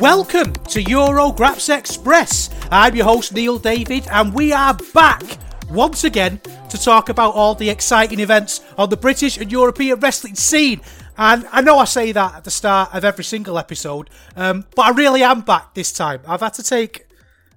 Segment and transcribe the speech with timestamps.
[0.00, 2.48] Welcome to Euro Graps Express.
[2.70, 5.22] I'm your host Neil David, and we are back
[5.68, 6.40] once again
[6.70, 10.80] to talk about all the exciting events on the British and European wrestling scene.
[11.18, 14.86] And I know I say that at the start of every single episode, um, but
[14.86, 16.22] I really am back this time.
[16.26, 17.06] I've had to take,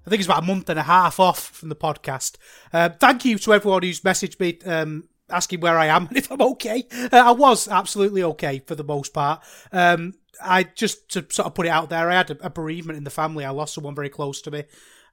[0.06, 2.36] I think it's about a month and a half off from the podcast.
[2.74, 6.30] Uh, thank you to everyone who's messaged me um, asking where I am and if
[6.30, 6.84] I'm okay.
[6.92, 9.42] Uh, I was absolutely okay for the most part.
[9.72, 12.98] Um, I just to sort of put it out there, I had a, a bereavement
[12.98, 13.46] in the family.
[13.46, 14.64] I lost someone very close to me,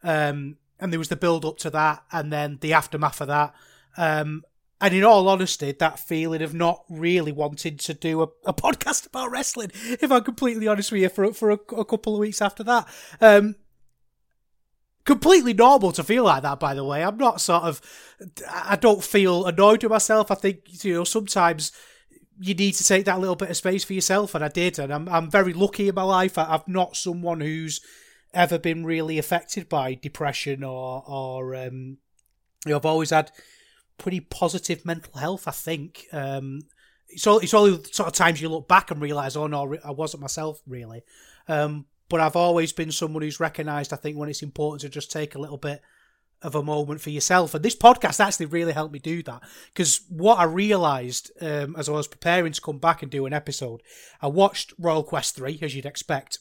[0.03, 3.55] um, and there was the build up to that, and then the aftermath of that.
[3.97, 4.45] Um,
[4.81, 9.07] and in all honesty, that feeling of not really wanting to do a, a podcast
[9.07, 12.41] about wrestling, if I'm completely honest with you, for for a, a couple of weeks
[12.41, 12.89] after that,
[13.21, 13.57] um,
[15.05, 16.61] completely normal to feel like that.
[16.61, 17.81] By the way, I'm not sort of,
[18.51, 20.31] I don't feel annoyed with myself.
[20.31, 21.73] I think you know sometimes
[22.43, 24.93] you need to take that little bit of space for yourself, and I did, and
[24.93, 26.39] I'm I'm very lucky in my life.
[26.39, 27.81] I, I'm not someone who's
[28.33, 31.99] ever been really affected by depression or or um,
[32.65, 33.31] you know, I've always had
[33.99, 35.47] pretty positive mental health.
[35.47, 36.63] I think um,
[37.09, 39.91] it's all it's only sort of times you look back and realize, oh no, I
[39.91, 41.03] wasn't myself really.
[41.47, 43.93] Um, but I've always been someone who's recognised.
[43.93, 45.83] I think when it's important to just take a little bit
[46.43, 47.55] of a moment for yourself.
[47.55, 51.89] And this podcast actually really helped me do that because what I realised um, as
[51.89, 53.83] I was preparing to come back and do an episode,
[54.21, 56.39] I watched Royal Quest 3, as you'd expect,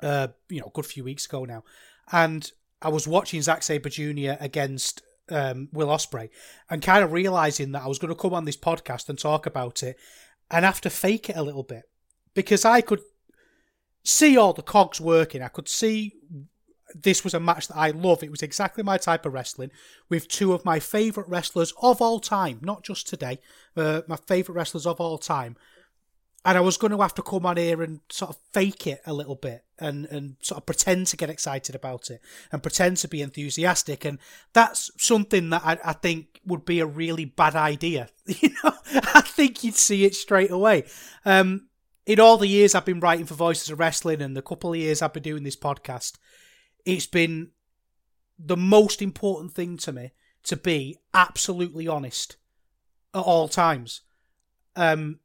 [0.00, 1.64] uh, you know, a good few weeks ago now.
[2.12, 2.50] And
[2.82, 4.32] I was watching Zack Sabre Jr.
[4.40, 6.28] against um, Will Ospreay
[6.68, 9.46] and kind of realising that I was going to come on this podcast and talk
[9.46, 9.96] about it
[10.50, 11.84] and have to fake it a little bit
[12.34, 13.00] because I could
[14.04, 15.40] see all the cogs working.
[15.40, 16.12] I could see
[16.94, 18.22] this was a match that I love.
[18.22, 19.70] It was exactly my type of wrestling
[20.08, 23.38] with two of my favourite wrestlers of all time, not just today,
[23.76, 25.56] uh, my favourite wrestlers of all time.
[26.46, 29.00] And I was going to have to come on here and sort of fake it
[29.06, 32.20] a little bit and, and sort of pretend to get excited about it
[32.52, 34.04] and pretend to be enthusiastic.
[34.04, 34.18] And
[34.52, 38.08] that's something that I, I think would be a really bad idea.
[38.26, 38.72] You know,
[39.14, 40.84] I think you'd see it straight away.
[41.24, 41.68] Um,
[42.06, 44.78] in all the years I've been writing for Voices of Wrestling and the couple of
[44.78, 46.18] years I've been doing this podcast,
[46.84, 47.50] it's been
[48.38, 50.12] the most important thing to me
[50.44, 52.36] to be absolutely honest
[53.14, 54.02] at all times.
[54.76, 55.20] Um,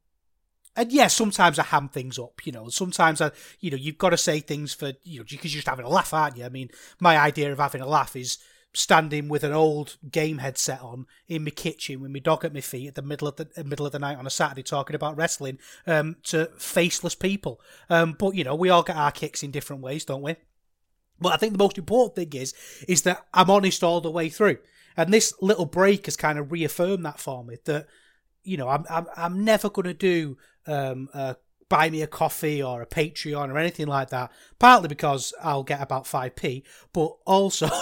[0.76, 2.68] and yeah, sometimes I ham things up, you know.
[2.68, 5.68] Sometimes I, you know, you've got to say things for, you know, because you're just
[5.68, 6.44] having a laugh, aren't you?
[6.44, 6.70] I mean,
[7.00, 8.38] my idea of having a laugh is
[8.72, 12.60] standing with an old game headset on in my kitchen with my dog at my
[12.60, 15.16] feet at the middle of the middle of the night on a Saturday talking about
[15.16, 15.58] wrestling
[15.88, 17.60] um, to faceless people.
[17.90, 20.36] Um, but you know, we all get our kicks in different ways, don't we?
[21.20, 22.54] But I think the most important thing is
[22.88, 24.58] is that I'm honest all the way through,
[24.96, 27.86] and this little break has kind of reaffirmed that for me that
[28.42, 31.36] you know I'm I'm, I'm never going to do um, a
[31.70, 34.30] buy me a coffee or a Patreon or anything like that.
[34.58, 37.66] Partly because I'll get about 5p, but also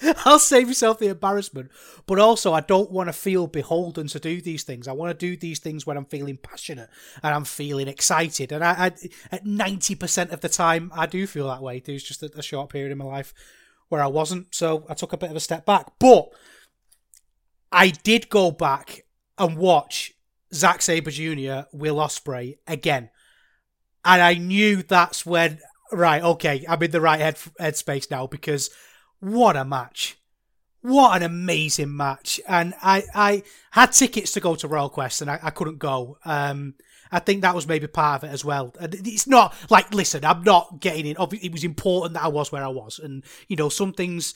[0.24, 1.70] I'll save myself the embarrassment.
[2.06, 4.88] But also, I don't want to feel beholden to do these things.
[4.88, 6.90] I want to do these things when I'm feeling passionate
[7.22, 8.52] and I'm feeling excited.
[8.52, 8.86] And I, I
[9.32, 11.80] at 90% of the time, I do feel that way.
[11.80, 13.32] There's just a, a short period in my life
[13.88, 14.54] where I wasn't.
[14.54, 15.92] So I took a bit of a step back.
[15.98, 16.28] But
[17.72, 19.04] I did go back
[19.38, 20.12] and watch
[20.52, 23.10] Zack Sabre Jr., Will Ospreay again.
[24.04, 25.58] And I knew that's when,
[25.90, 28.70] right, okay, I'm in the right head headspace now because
[29.20, 30.16] what a match.
[30.82, 32.40] What an amazing match.
[32.46, 33.42] And I, I
[33.72, 36.18] had tickets to go to Royal Quest and I, I couldn't go.
[36.24, 36.74] Um,
[37.10, 38.72] I think that was maybe part of it as well.
[38.80, 41.16] It's not like, listen, I'm not getting in.
[41.18, 42.98] It was important that I was where I was.
[42.98, 44.34] And, you know, some things,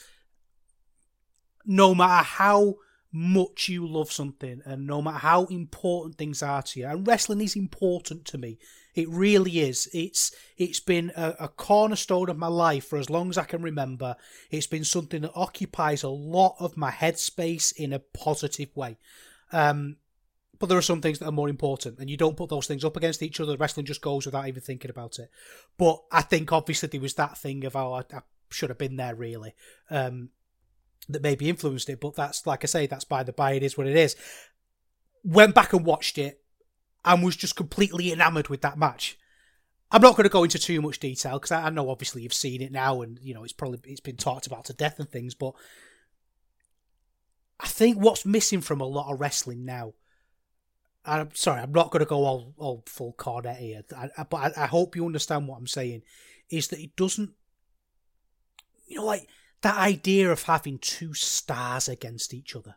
[1.65, 2.75] no matter how
[3.13, 7.41] much you love something and no matter how important things are to you and wrestling
[7.41, 8.57] is important to me
[8.93, 9.89] it really is.
[9.93, 13.61] It's it's been a, a, cornerstone of my life for as long as i can
[13.61, 14.15] remember.
[14.49, 18.97] It's been something that occupies a lot of my headspace in a positive way.
[19.51, 19.97] Um,
[20.59, 22.85] but there are some things that are more important and you don't put those things
[22.85, 23.57] up against each other.
[23.57, 25.29] Wrestling just goes without even thinking about it.
[25.77, 28.21] But i think obviously there was that thing of oh i, I
[28.51, 29.55] should have been there really
[29.89, 30.29] um,
[31.09, 33.53] that maybe influenced it, but that's like I say, that's by the by.
[33.53, 34.15] It is what it is.
[35.23, 36.40] Went back and watched it,
[37.03, 39.17] and was just completely enamored with that match.
[39.91, 42.61] I'm not going to go into too much detail because I, know obviously you've seen
[42.61, 45.35] it now, and you know it's probably it's been talked about to death and things.
[45.35, 45.53] But
[47.59, 49.93] I think what's missing from a lot of wrestling now.
[51.03, 54.37] I'm sorry, I'm not going to go all, all full Cornette here, I, I, but
[54.37, 56.03] I, I hope you understand what I'm saying.
[56.51, 57.31] Is that it doesn't,
[58.85, 59.27] you know, like
[59.61, 62.75] that idea of having two stars against each other.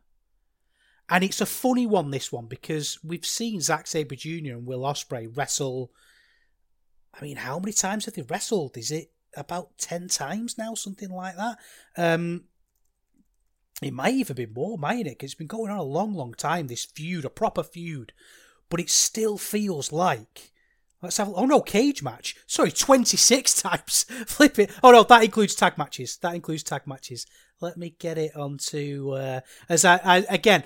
[1.09, 4.53] And it's a funny one, this one, because we've seen Zack Sabre Jr.
[4.53, 5.93] and Will Ospreay wrestle.
[7.13, 8.77] I mean, how many times have they wrestled?
[8.77, 10.75] Is it about 10 times now?
[10.75, 11.59] Something like that?
[11.97, 12.45] Um,
[13.83, 15.19] it might even be more, mightn't it?
[15.19, 18.13] Because it's been going on a long, long time, this feud, a proper feud.
[18.71, 20.53] But it still feels like
[21.05, 21.33] Let's have.
[21.35, 22.35] Oh no, cage match.
[22.47, 24.05] Sorry, twenty six times.
[24.27, 24.71] Flip it.
[24.83, 26.17] Oh no, that includes tag matches.
[26.17, 27.27] That includes tag matches.
[27.61, 29.13] Let me get it onto.
[29.13, 30.65] Uh, as I, I again,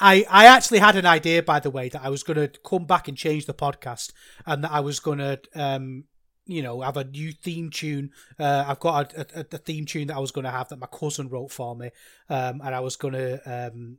[0.00, 2.86] I I actually had an idea by the way that I was going to come
[2.86, 4.12] back and change the podcast,
[4.46, 6.04] and that I was going to um
[6.50, 8.10] you know, have a new theme tune.
[8.36, 10.80] Uh, I've got a, a, a, theme tune that I was going to have that
[10.80, 11.90] my cousin wrote for me,
[12.28, 13.98] um, and I was going to, um,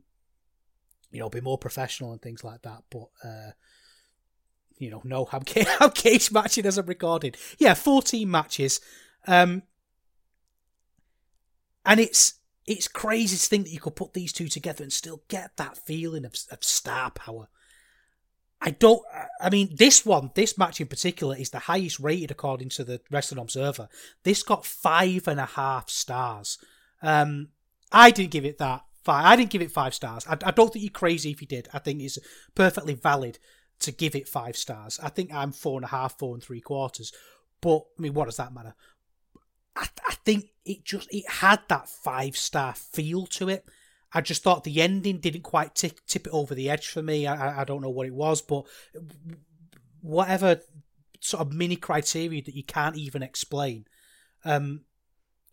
[1.10, 2.82] you know, be more professional and things like that.
[2.90, 3.52] But uh,
[4.76, 5.42] you know, no, I'm,
[5.80, 7.32] I'm cage matching as I'm recording.
[7.58, 8.80] Yeah, 14 matches.
[9.26, 9.62] Um,
[11.84, 12.34] and it's
[12.66, 15.76] it's crazy to think that you could put these two together and still get that
[15.76, 17.48] feeling of, of star power.
[18.60, 19.02] I don't.
[19.40, 23.00] I mean, this one, this match in particular, is the highest rated according to the
[23.10, 23.88] Wrestling Observer.
[24.22, 26.58] This got five and a half stars.
[27.02, 27.48] Um,
[27.90, 29.24] I didn't give it that five.
[29.26, 30.24] I didn't give it five stars.
[30.28, 31.68] I, I don't think you're crazy if you did.
[31.72, 32.18] I think it's
[32.54, 33.40] perfectly valid
[33.80, 35.00] to give it five stars.
[35.02, 37.12] I think I'm four and a half, four and three quarters.
[37.60, 38.74] But I mean, what does that matter?
[39.76, 43.66] I, I think it just it had that five star feel to it.
[44.14, 47.26] I just thought the ending didn't quite tip, tip it over the edge for me.
[47.26, 48.66] I, I don't know what it was, but
[50.02, 50.60] whatever
[51.20, 53.86] sort of mini criteria that you can't even explain,
[54.44, 54.82] um,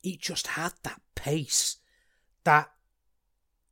[0.04, 1.78] it just had that pace
[2.44, 2.70] that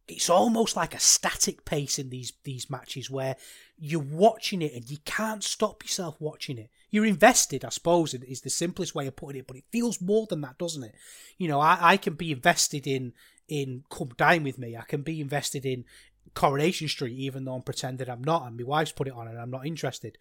[0.08, 3.36] it's almost like a static pace in these these matches where
[3.78, 6.70] you're watching it and you can't stop yourself watching it.
[6.90, 10.26] You're invested, I suppose, is the simplest way of putting it, but it feels more
[10.26, 10.96] than that, doesn't it?
[11.38, 13.14] You know, I, I can be invested in
[13.48, 14.76] in Come Dine with Me.
[14.76, 15.86] I can be invested in
[16.34, 19.40] Coronation Street, even though I'm pretending I'm not, and my wife's put it on and
[19.40, 20.18] I'm not interested.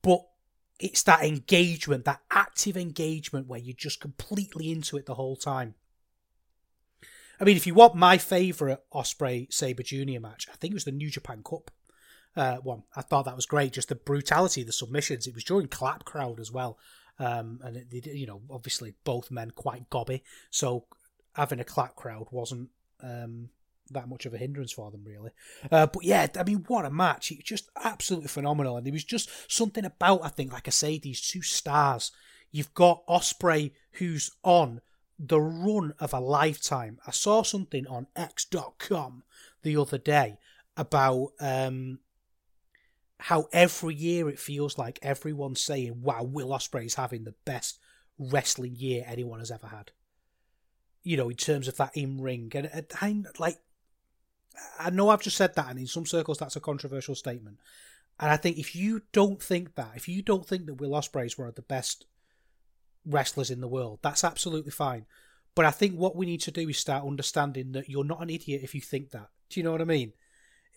[0.00, 0.26] But
[0.78, 5.74] it's that engagement, that active engagement where you're just completely into it the whole time.
[7.40, 10.20] I mean, if you want my favourite Ospreay Sabre Jr.
[10.20, 11.70] match, I think it was the New Japan Cup.
[12.34, 13.72] Uh, one, I thought that was great.
[13.72, 15.26] Just the brutality of the submissions.
[15.26, 16.78] It was during clap crowd as well,
[17.18, 20.86] um, and it, you know, obviously both men quite gobby, so
[21.34, 22.70] having a clap crowd wasn't
[23.02, 23.50] um,
[23.90, 25.30] that much of a hindrance for them, really.
[25.70, 27.30] Uh, but yeah, I mean, what a match!
[27.30, 30.70] It was just absolutely phenomenal, and there was just something about I think, like I
[30.70, 32.12] say, these two stars.
[32.50, 34.82] You've got Ospreay, who's on
[35.18, 36.98] the run of a lifetime.
[37.06, 39.22] I saw something on X.com
[39.62, 40.38] the other day
[40.76, 42.00] about um,
[43.22, 47.78] how every year it feels like everyone's saying, "Wow, Will is having the best
[48.18, 49.92] wrestling year anyone has ever had."
[51.04, 53.60] You know, in terms of that in ring, and, and like,
[54.78, 57.58] I know I've just said that, and in some circles that's a controversial statement.
[58.18, 61.26] And I think if you don't think that, if you don't think that Will Ospreay
[61.26, 62.06] is one of the best
[63.06, 65.06] wrestlers in the world, that's absolutely fine.
[65.54, 68.30] But I think what we need to do is start understanding that you're not an
[68.30, 69.28] idiot if you think that.
[69.48, 70.12] Do you know what I mean?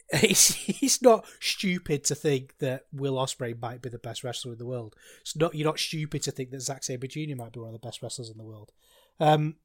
[0.13, 4.59] It's, it's not stupid to think that Will Ospreay might be the best wrestler in
[4.59, 4.95] the world.
[5.21, 7.35] It's not you're not stupid to think that Zack Sabre Jr.
[7.35, 8.71] might be one of the best wrestlers in the world.
[9.19, 9.55] Um,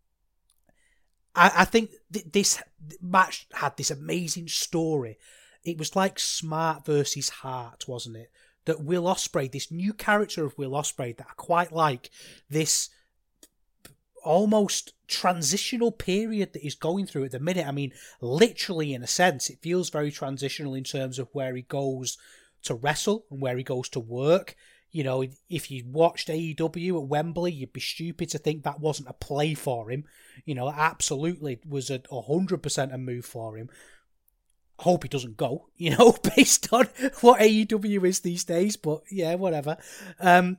[1.34, 2.62] I, I think th- this
[3.02, 5.18] match had this amazing story.
[5.64, 8.30] It was like Smart versus Hart, wasn't it?
[8.64, 12.10] That Will Ospreay, this new character of Will Ospreay that I quite like,
[12.48, 12.88] this
[14.22, 17.66] almost transitional period that he's going through at the minute.
[17.66, 21.62] I mean, literally, in a sense, it feels very transitional in terms of where he
[21.62, 22.16] goes
[22.62, 24.56] to wrestle and where he goes to work.
[24.92, 29.08] You know, if you watched AEW at Wembley, you'd be stupid to think that wasn't
[29.08, 30.04] a play for him.
[30.44, 33.68] You know, absolutely was a hundred percent a move for him.
[34.78, 36.86] I hope he doesn't go, you know, based on
[37.20, 38.76] what AEW is these days.
[38.76, 39.76] But yeah, whatever.
[40.18, 40.58] Um,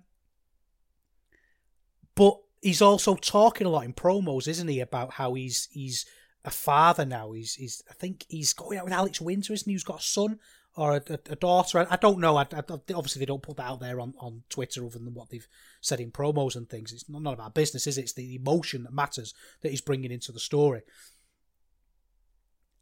[2.15, 6.05] but he's also talking a lot in promos, isn't he, about how he's he's
[6.45, 7.31] a father now.
[7.33, 9.73] He's he's I think he's going out with Alex Winter, isn't he?
[9.73, 10.39] Who's got a son
[10.75, 11.79] or a, a, daughter.
[11.79, 12.37] I, I don't know.
[12.37, 15.29] I, I, obviously, they don't put that out there on, on Twitter other than what
[15.29, 15.47] they've
[15.81, 16.93] said in promos and things.
[16.93, 18.03] It's not, not about business, is it?
[18.03, 20.81] It's the emotion that matters that he's bringing into the story.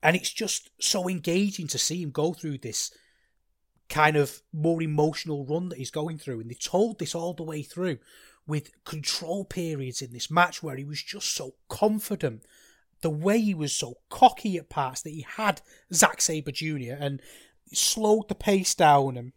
[0.04, 2.92] And it's just so engaging to see him go through this
[3.90, 6.42] kind of more emotional run that he's going through.
[6.42, 7.98] And they told this all the way through
[8.50, 12.44] with control periods in this match where he was just so confident.
[13.02, 15.62] The way he was so cocky at parts that he had
[15.94, 16.96] Zack Sabre Jr.
[17.00, 17.22] and
[17.72, 19.32] slowed the pace down and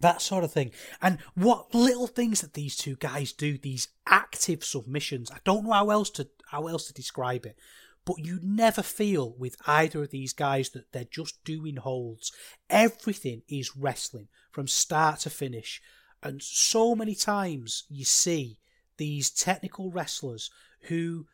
[0.00, 0.72] that sort of thing.
[1.00, 5.30] And what little things that these two guys do, these active submissions.
[5.30, 7.56] I don't know how else to how else to describe it.
[8.04, 12.32] But you never feel with either of these guys that they're just doing holds.
[12.68, 15.80] Everything is wrestling from start to finish.
[16.24, 18.58] And so many times you see
[18.96, 20.50] these technical wrestlers
[20.82, 21.26] who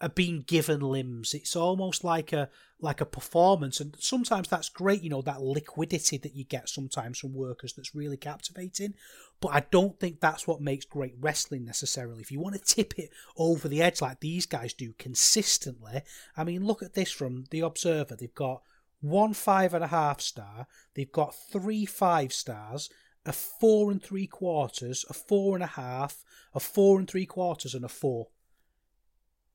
[0.00, 1.34] are being given limbs.
[1.34, 2.48] It's almost like a
[2.80, 5.02] like a performance, and sometimes that's great.
[5.02, 8.94] You know that liquidity that you get sometimes from workers that's really captivating.
[9.40, 12.20] But I don't think that's what makes great wrestling necessarily.
[12.20, 16.02] If you want to tip it over the edge like these guys do consistently,
[16.36, 18.16] I mean, look at this from the Observer.
[18.16, 18.62] They've got
[19.00, 20.66] one five and a half star.
[20.94, 22.90] They've got three five stars
[23.26, 27.74] a four and three quarters, a four and a half, a four and three quarters,
[27.74, 28.28] and a four.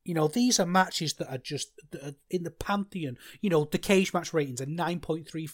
[0.04, 3.18] You know, these are matches that are just that are in the pantheon.
[3.42, 5.54] You know, the cage match ratings are 9.34,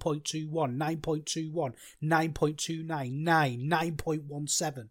[0.00, 4.76] 9.21, 9.21, 9.29, 9, 9.17.
[4.76, 4.86] You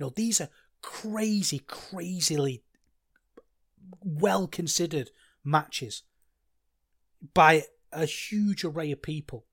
[0.00, 0.48] know, these are
[0.82, 2.62] crazy, crazily
[4.02, 5.10] well considered
[5.44, 6.02] matches
[7.34, 9.44] by a huge array of people.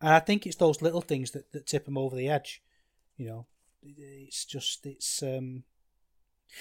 [0.00, 2.62] And I think it's those little things that, that tip them over the edge.
[3.16, 3.46] You know,
[3.82, 5.64] it's just, it's, um,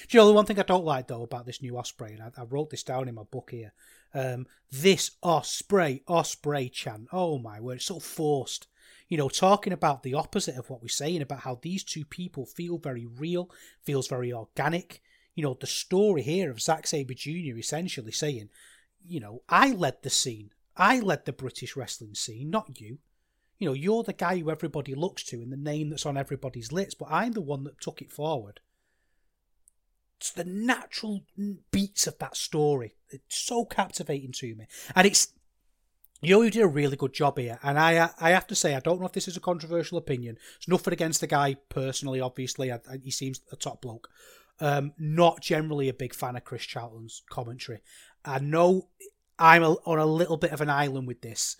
[0.08, 2.24] do you know the one thing I don't like though about this new Ospreay, and
[2.24, 3.74] I, I wrote this down in my book here.
[4.14, 7.08] Um, this Ospreay, Ospreay chant.
[7.12, 8.68] Oh my word, it's so forced.
[9.08, 12.46] You know, talking about the opposite of what we're saying about how these two people
[12.46, 13.52] feel very real,
[13.84, 15.02] feels very organic.
[15.36, 17.58] You know, the story here of Zack Sabre Jr.
[17.58, 18.50] essentially saying,
[19.04, 20.52] you know, I led the scene.
[20.76, 22.98] I led the British wrestling scene, not you.
[23.58, 26.72] You know, you're the guy who everybody looks to and the name that's on everybody's
[26.72, 28.60] lips, but I'm the one that took it forward
[30.20, 31.24] it's the natural
[31.72, 32.96] beats of that story.
[33.10, 35.34] It's so captivating to me, and it's
[36.22, 38.74] you know, you did a really good job here, and I I have to say
[38.74, 40.38] I don't know if this is a controversial opinion.
[40.58, 42.22] It's nothing against the guy personally.
[42.22, 44.10] Obviously, I, I, he seems a top bloke.
[44.60, 47.82] Um, not generally a big fan of Chris Charlton's commentary.
[48.24, 48.88] I know
[49.38, 51.58] I'm a, on a little bit of an island with this.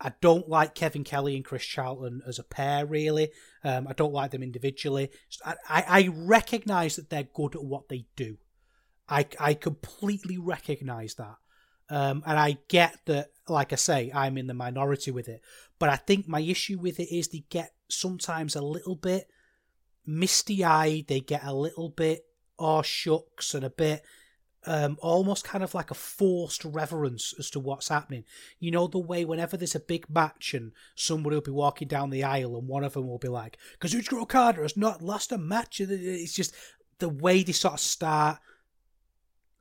[0.00, 3.30] I don't like Kevin Kelly and Chris Charlton as a pair, really.
[3.64, 5.10] Um, I don't like them individually.
[5.44, 8.36] I, I, I recognise that they're good at what they do.
[9.08, 11.36] I, I completely recognise that.
[11.88, 15.40] Um, and I get that, like I say, I'm in the minority with it.
[15.78, 19.28] But I think my issue with it is they get sometimes a little bit
[20.04, 22.24] misty eyed, they get a little bit
[22.58, 24.02] oh shucks and a bit
[24.66, 28.24] um, almost kind of like a forced reverence as to what's happening.
[28.58, 32.10] You know, the way whenever there's a big match and somebody will be walking down
[32.10, 35.38] the aisle and one of them will be like, Kazuchika Okada has not lost a
[35.38, 35.80] match.
[35.80, 36.54] It's just
[36.98, 38.38] the way they sort of start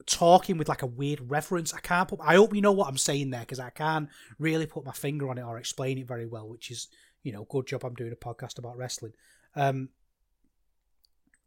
[0.08, 1.74] talking with like a weird reverence.
[1.74, 4.10] I can't put, I hope you know what I'm saying there because I can't
[4.40, 6.88] really put my finger on it or explain it very well, which is,
[7.22, 9.14] you know, good job I'm doing a podcast about wrestling.
[9.56, 9.90] Um,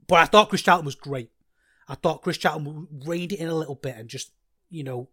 [0.06, 1.30] but I thought Chris Charlton was great.
[1.88, 4.30] I thought Chris Charlton reined it in a little bit and just,
[4.71, 5.09] you know,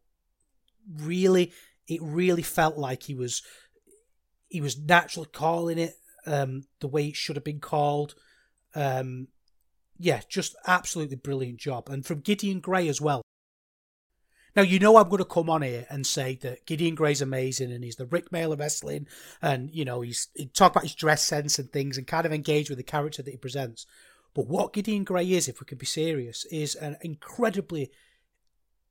[0.98, 1.54] really,
[1.88, 3.42] it really felt like he was,
[4.50, 8.16] he was naturally calling it um, the way it should have been called.
[8.74, 9.30] Um,
[9.98, 11.90] yeah, just absolutely brilliant job.
[11.90, 13.22] And from Gideon Grey as well.
[14.56, 17.74] Now, you know, I'm going to come on here and say that Gideon Grey's amazing
[17.74, 19.08] and he's the Rik Mayall wrestling.
[19.42, 22.32] And, you know, he's he talk about his dress sense and things and kind of
[22.32, 23.86] engage with the character that he presents.
[24.36, 27.90] But what Gideon Grey is, if we can be serious, is an incredibly,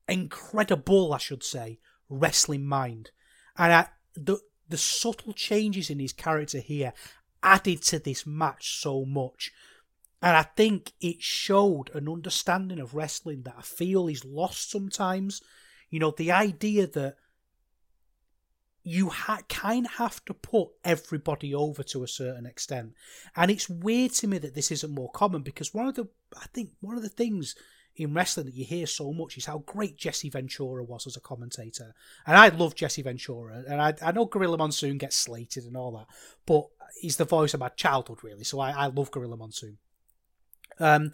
[0.09, 3.11] incredible, I should say, wrestling mind.
[3.57, 6.95] And I, the the subtle changes in his character here
[7.43, 9.53] added to this match so much.
[10.23, 15.43] And I think it showed an understanding of wrestling that I feel is lost sometimes.
[15.91, 17.17] You know, the idea that
[18.85, 22.93] you ha- kind of have to put everybody over to a certain extent.
[23.35, 26.47] And it's weird to me that this isn't more common because one of the, I
[26.53, 27.57] think, one of the things
[27.97, 31.21] in wrestling that you hear so much is how great Jesse Ventura was as a
[31.21, 31.95] commentator.
[32.27, 33.65] And I love Jesse Ventura.
[33.67, 36.07] And I, I know Gorilla Monsoon gets slated and all that,
[36.45, 36.67] but
[37.01, 38.45] he's the voice of my childhood, really.
[38.45, 39.79] So I, I love Gorilla Monsoon.
[40.79, 41.13] Um,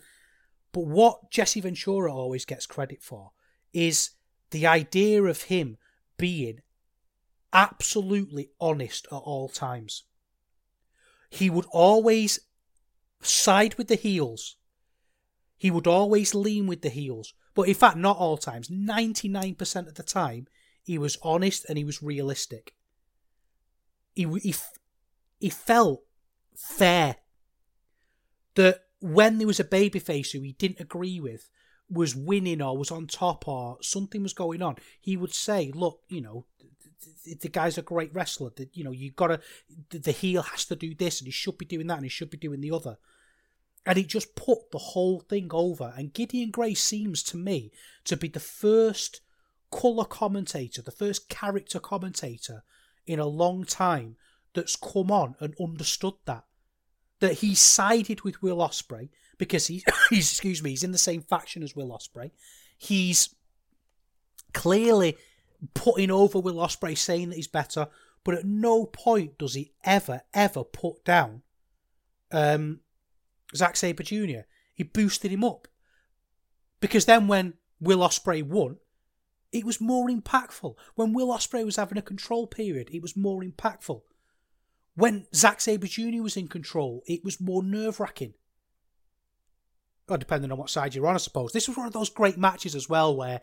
[0.72, 3.30] but what Jesse Ventura always gets credit for
[3.72, 4.10] is
[4.50, 5.76] the idea of him
[6.16, 6.60] being
[7.52, 10.04] absolutely honest at all times.
[11.30, 12.40] He would always
[13.22, 14.56] side with the heels.
[15.56, 17.34] He would always lean with the heels.
[17.54, 18.68] But in fact, not all times.
[18.68, 20.46] 99% of the time,
[20.82, 22.74] he was honest and he was realistic.
[24.14, 24.54] He, he,
[25.38, 26.02] he felt
[26.56, 27.16] fair.
[28.54, 31.48] That when there was a babyface who he didn't agree with,
[31.88, 36.00] was winning or was on top or something was going on, he would say, "Look,
[36.08, 36.46] you know,
[37.40, 38.50] the guy's a great wrestler.
[38.56, 39.40] That you know, you gotta
[39.90, 42.30] the heel has to do this, and he should be doing that, and he should
[42.30, 42.98] be doing the other.
[43.86, 45.94] And it just put the whole thing over.
[45.96, 47.72] And Gideon Grey seems to me
[48.04, 49.22] to be the first
[49.70, 52.62] colour commentator, the first character commentator
[53.06, 54.16] in a long time
[54.54, 56.44] that's come on and understood that.
[57.20, 59.08] That he sided with Will Ospreay
[59.38, 62.30] because he, he's excuse me, he's in the same faction as Will Ospreay.
[62.76, 63.34] He's
[64.52, 65.16] clearly
[65.74, 67.88] putting over Will Ospreay, saying that he's better,
[68.24, 71.42] but at no point does he ever, ever put down
[72.30, 72.80] um,
[73.54, 74.40] Zack Sabre Jr.
[74.74, 75.68] He boosted him up.
[76.80, 78.76] Because then when Will Ospreay won,
[79.52, 80.76] it was more impactful.
[80.94, 84.02] When Will Ospreay was having a control period, it was more impactful.
[84.94, 86.22] When Zack Sabre Jr.
[86.22, 88.34] was in control, it was more nerve wracking.
[90.08, 91.52] Well, depending on what side you're on, I suppose.
[91.52, 93.40] This was one of those great matches as well where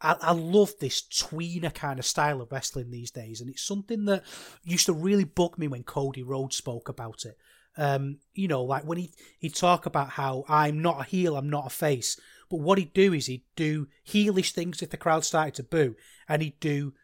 [0.00, 4.04] I, I love this tweener kind of style of wrestling these days, and it's something
[4.06, 4.24] that
[4.64, 7.36] used to really bug me when Cody Rhodes spoke about it.
[7.78, 11.50] Um, you know, like when he he'd talk about how I'm not a heel, I'm
[11.50, 12.18] not a face,
[12.50, 15.96] but what he'd do is he'd do heelish things if the crowd started to boo,
[16.28, 16.94] and he'd do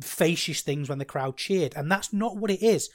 [0.00, 2.90] facish things when the crowd cheered, and that's not what it is.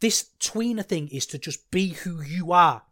[0.00, 2.82] This tweener thing is to just be who you are.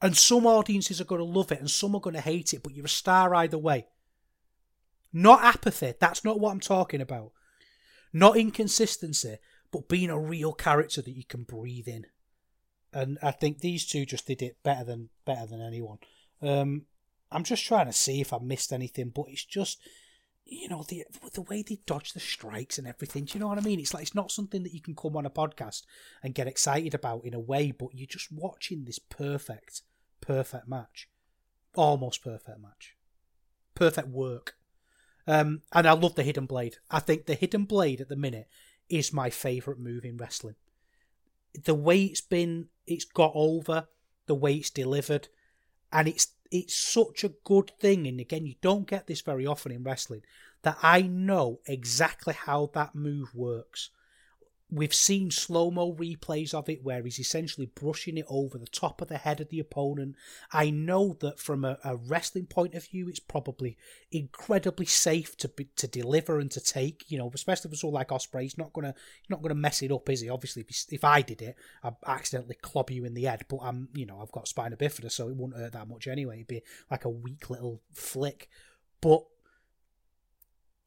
[0.00, 2.62] And some audiences are going to love it and some are going to hate it,
[2.62, 3.86] but you're a star either way.
[5.12, 5.94] Not apathy.
[5.98, 7.32] That's not what I'm talking about.
[8.12, 9.38] Not inconsistency,
[9.70, 12.06] but being a real character that you can breathe in.
[12.92, 15.98] And I think these two just did it better than better than anyone.
[16.42, 16.82] Um,
[17.30, 19.80] I'm just trying to see if I missed anything, but it's just
[20.44, 23.24] you know the the way they dodge the strikes and everything.
[23.24, 23.80] Do you know what I mean?
[23.80, 25.82] It's like it's not something that you can come on a podcast
[26.22, 29.82] and get excited about in a way, but you're just watching this perfect,
[30.20, 31.08] perfect match,
[31.74, 32.96] almost perfect match,
[33.74, 34.56] perfect work.
[35.26, 36.76] Um, and I love the Hidden Blade.
[36.90, 38.48] I think the Hidden Blade at the minute
[38.88, 40.56] is my favourite move in wrestling.
[41.64, 43.86] The way it's been, it's got over,
[44.26, 45.28] the way it's delivered,
[45.92, 48.06] and it's it's such a good thing.
[48.06, 50.22] And again, you don't get this very often in wrestling
[50.62, 53.90] that I know exactly how that move works.
[54.72, 59.02] We've seen slow mo replays of it where he's essentially brushing it over the top
[59.02, 60.16] of the head of the opponent.
[60.50, 63.76] I know that from a, a wrestling point of view, it's probably
[64.10, 67.04] incredibly safe to be, to deliver and to take.
[67.10, 69.92] You know, especially for someone like Ospreay, he's not gonna he's not gonna mess it
[69.92, 70.30] up, is he?
[70.30, 73.44] Obviously, if, if I did it, I'd accidentally club you in the head.
[73.48, 76.36] But I'm, you know, I've got spina bifida, so it wouldn't hurt that much anyway.
[76.36, 78.48] It'd be like a weak little flick.
[79.02, 79.24] But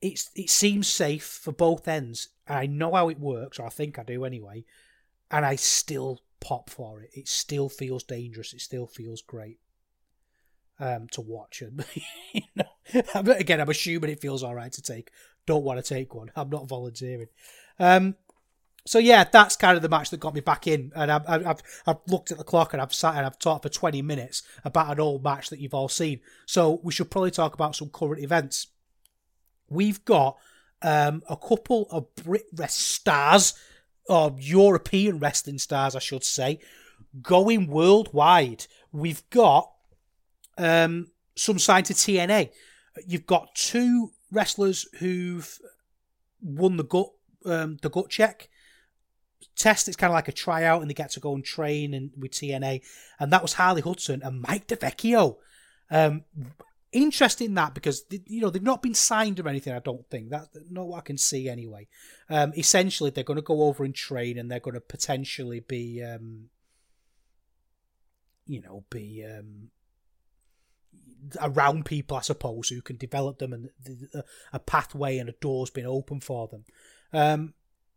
[0.01, 2.29] it's it seems safe for both ends.
[2.47, 4.65] I know how it works, or I think I do anyway,
[5.31, 7.10] and I still pop for it.
[7.13, 8.53] It still feels dangerous.
[8.53, 9.60] It still feels great
[10.79, 11.62] um, to watch.
[11.62, 11.84] And
[12.34, 15.12] you know, again, I'm assuming it feels all right to take.
[15.45, 16.31] Don't want to take one.
[16.36, 17.27] I'm not volunteering.
[17.79, 18.15] Um,
[18.88, 20.91] so yeah, that's kind of the match that got me back in.
[20.95, 23.69] And I've, I've, I've looked at the clock and I've sat and I've talked for
[23.69, 26.19] 20 minutes about an old match that you've all seen.
[26.45, 28.67] So we should probably talk about some current events
[29.69, 30.38] we've got
[30.82, 33.54] um, a couple of Brit stars,
[34.08, 36.60] or European wrestling stars, I should say,
[37.21, 38.67] going worldwide.
[38.91, 39.71] We've got
[40.58, 42.49] um, some signed to TNA.
[43.08, 45.60] You've got two wrestlers who've
[46.41, 47.10] won the gut
[47.45, 48.49] um, the gut check
[49.56, 49.88] test.
[49.88, 52.32] It's kind of like a tryout, and they get to go and train and with
[52.32, 52.82] TNA,
[53.19, 55.38] and that was Harley Hudson and Mike DeVecchio.
[55.91, 56.23] Um,
[56.95, 59.73] interesting that because you know they've not been signed or anything.
[59.73, 61.88] I don't think that not what I can see anyway.
[62.29, 66.01] Um, essentially, they're going to go over and train, and they're going to potentially be,
[66.01, 66.49] um,
[68.47, 69.69] you know, be um,
[71.41, 73.69] around people, I suppose, who can develop them, and
[74.53, 76.63] a pathway and a door's been open for them.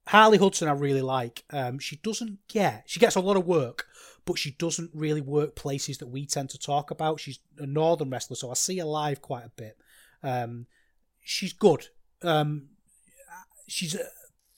[0.09, 1.45] Harley Hudson, I really like.
[1.51, 3.87] Um, she doesn't get she gets a lot of work,
[4.25, 7.21] but she doesn't really work places that we tend to talk about.
[7.21, 9.77] She's a northern wrestler, so I see her live quite a bit.
[10.23, 10.67] Um,
[11.23, 11.89] she's good.
[12.23, 12.69] Um,
[13.67, 14.05] she's uh,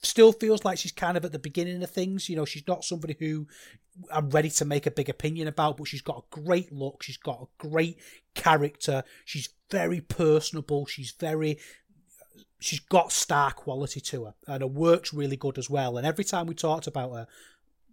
[0.01, 2.29] still feels like she's kind of at the beginning of things.
[2.29, 3.45] You know, she's not somebody who
[4.09, 7.03] I'm ready to make a big opinion about, but she's got a great look.
[7.03, 7.97] She's got a great
[8.35, 9.03] character.
[9.25, 10.85] She's very personable.
[10.85, 11.59] She's very
[12.61, 15.97] she's got star quality to her, and her work's really good as well.
[15.97, 17.27] And every time we talked about her,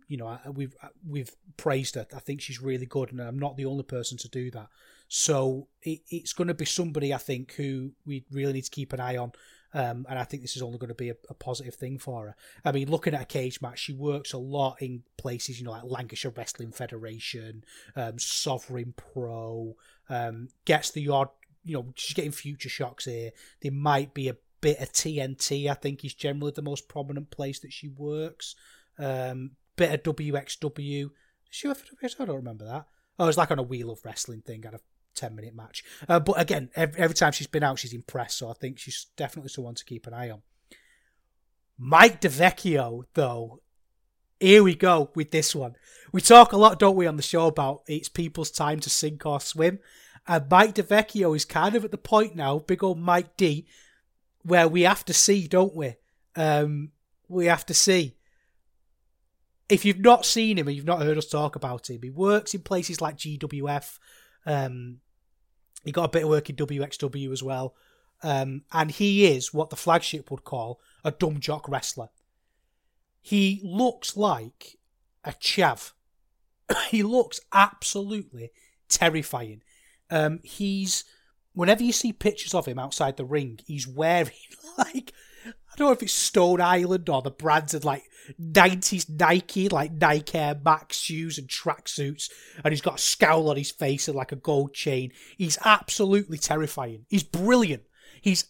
[0.06, 0.76] you know, we've
[1.06, 2.06] we've praised her.
[2.14, 4.68] I think she's really good, and I'm not the only person to do that.
[5.08, 8.92] So it, it's going to be somebody I think who we really need to keep
[8.92, 9.32] an eye on.
[9.74, 12.28] Um, and I think this is only going to be a, a, positive thing for
[12.28, 12.36] her.
[12.64, 15.72] I mean, looking at a cage match, she works a lot in places, you know,
[15.72, 19.76] like Lancashire Wrestling Federation, um, Sovereign Pro,
[20.08, 21.28] um, gets the odd,
[21.64, 23.32] you know, she's getting future shocks here.
[23.60, 25.68] There might be a bit of TNT.
[25.68, 28.54] I think is generally the most prominent place that she works.
[28.98, 31.10] Um, bit of WXW.
[31.50, 32.20] She work for WXW?
[32.20, 32.86] I don't remember that.
[33.18, 34.82] Oh, it's like on a wheel of wrestling thing, kind of
[35.14, 35.84] ten minute match.
[36.08, 38.38] Uh, but again, every, every time she's been out, she's impressed.
[38.38, 40.42] So I think she's definitely someone to keep an eye on.
[41.78, 43.60] Mike DeVecchio, though,
[44.40, 45.76] here we go with this one.
[46.12, 49.24] We talk a lot, don't we, on the show about it's people's time to sink
[49.24, 49.78] or swim.
[50.26, 53.66] And Mike DeVecchio is kind of at the point now, big old Mike D,
[54.42, 55.96] where we have to see, don't we?
[56.36, 56.92] Um,
[57.28, 58.14] we have to see.
[59.68, 62.54] If you've not seen him and you've not heard us talk about him, he works
[62.54, 63.98] in places like GWF.
[64.46, 65.00] Um,
[65.84, 67.74] he got a bit of work in WXW as well.
[68.22, 72.08] Um, and he is what the flagship would call a dumb jock wrestler.
[73.20, 74.78] He looks like
[75.24, 75.92] a chav.
[76.88, 78.50] he looks absolutely
[78.88, 79.62] terrifying.
[80.10, 81.04] Um, he's
[81.58, 84.30] whenever you see pictures of him outside the ring, he's wearing
[84.78, 85.12] like
[85.44, 88.04] I don't know if it's Stone Island or the brands of like
[88.40, 92.30] 90s Nike, like Nike Air Max shoes and tracksuits,
[92.62, 95.10] and he's got a scowl on his face and like a gold chain.
[95.36, 97.06] He's absolutely terrifying.
[97.08, 97.82] He's brilliant.
[98.20, 98.44] He's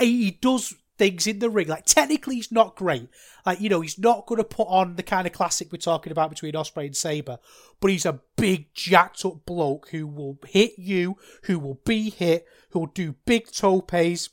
[0.00, 1.68] he does things in the ring.
[1.68, 3.08] Like technically, he's not great.
[3.46, 6.12] Like you know, he's not going to put on the kind of classic we're talking
[6.12, 7.38] about between Ospreay and Sabre,
[7.80, 12.46] but he's a big jacked up bloke who will hit you, who will be hit,
[12.70, 14.30] who will do big topes.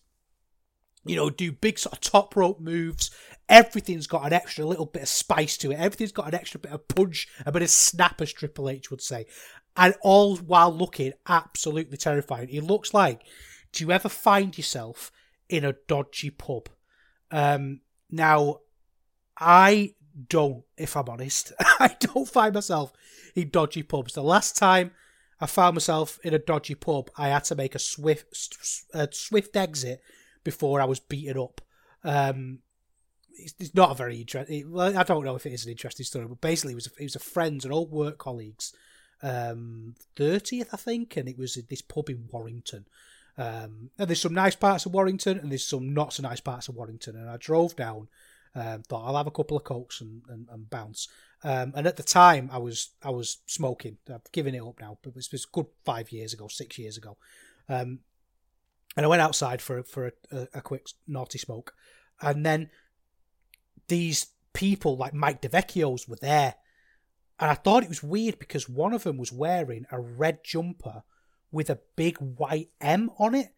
[1.07, 3.11] You know, do big sort of top rope moves.
[3.47, 5.75] Everything's got an extra little bit of spice to it.
[5.75, 9.03] Everything's got an extra bit of punch, a bit of snap, as Triple H would
[9.03, 9.27] say.
[9.77, 12.47] And all while looking absolutely terrifying.
[12.47, 13.21] He looks like,
[13.71, 15.11] do you ever find yourself
[15.49, 16.69] in a dodgy pub.
[17.31, 18.59] Um, now,
[19.37, 19.93] I
[20.29, 22.93] don't, if I'm honest, I don't find myself
[23.35, 24.13] in dodgy pubs.
[24.13, 24.91] The last time
[25.39, 29.55] I found myself in a dodgy pub, I had to make a swift, a swift
[29.55, 30.01] exit
[30.43, 31.61] before I was beaten up.
[32.03, 32.59] Um,
[33.37, 34.71] it's, not a very interesting.
[34.71, 36.91] Well, I don't know if it is an interesting story, but basically, it was a,
[36.99, 38.73] it was a friends and old work colleagues,
[39.21, 42.85] um, thirtieth, I think, and it was this pub in Warrington.
[43.37, 46.69] Um, and there's some nice parts of Warrington and there's some not so nice parts
[46.69, 47.15] of Warrington.
[47.15, 48.07] And I drove down
[48.55, 51.09] Um, thought I'll have a couple of cokes and, and, and bounce.
[51.43, 53.97] Um, and at the time, I was I was smoking.
[54.07, 57.17] I've given it up now, but it was, good five years ago, six years ago.
[57.67, 57.99] Um,
[58.95, 61.73] and I went outside for for a, a, a quick naughty smoke,
[62.21, 62.69] and then
[63.87, 66.55] these people like Mike DeVecchio's were there,
[67.37, 71.03] and I thought it was weird because one of them was wearing a red jumper
[71.55, 73.53] with a big white M on it.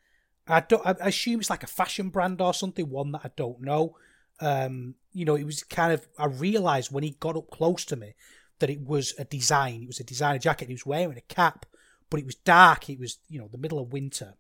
[0.48, 0.86] I don't.
[0.86, 2.88] I assume it's like a fashion brand or something.
[2.90, 3.98] One that I don't know.
[4.40, 6.08] Um, you know, it was kind of.
[6.18, 8.14] I realised when he got up close to me
[8.60, 9.82] that it was a design.
[9.82, 10.68] It was a designer jacket.
[10.68, 11.66] He was wearing a cap,
[12.12, 12.88] but it was dark.
[12.88, 14.36] It was you know the middle of winter.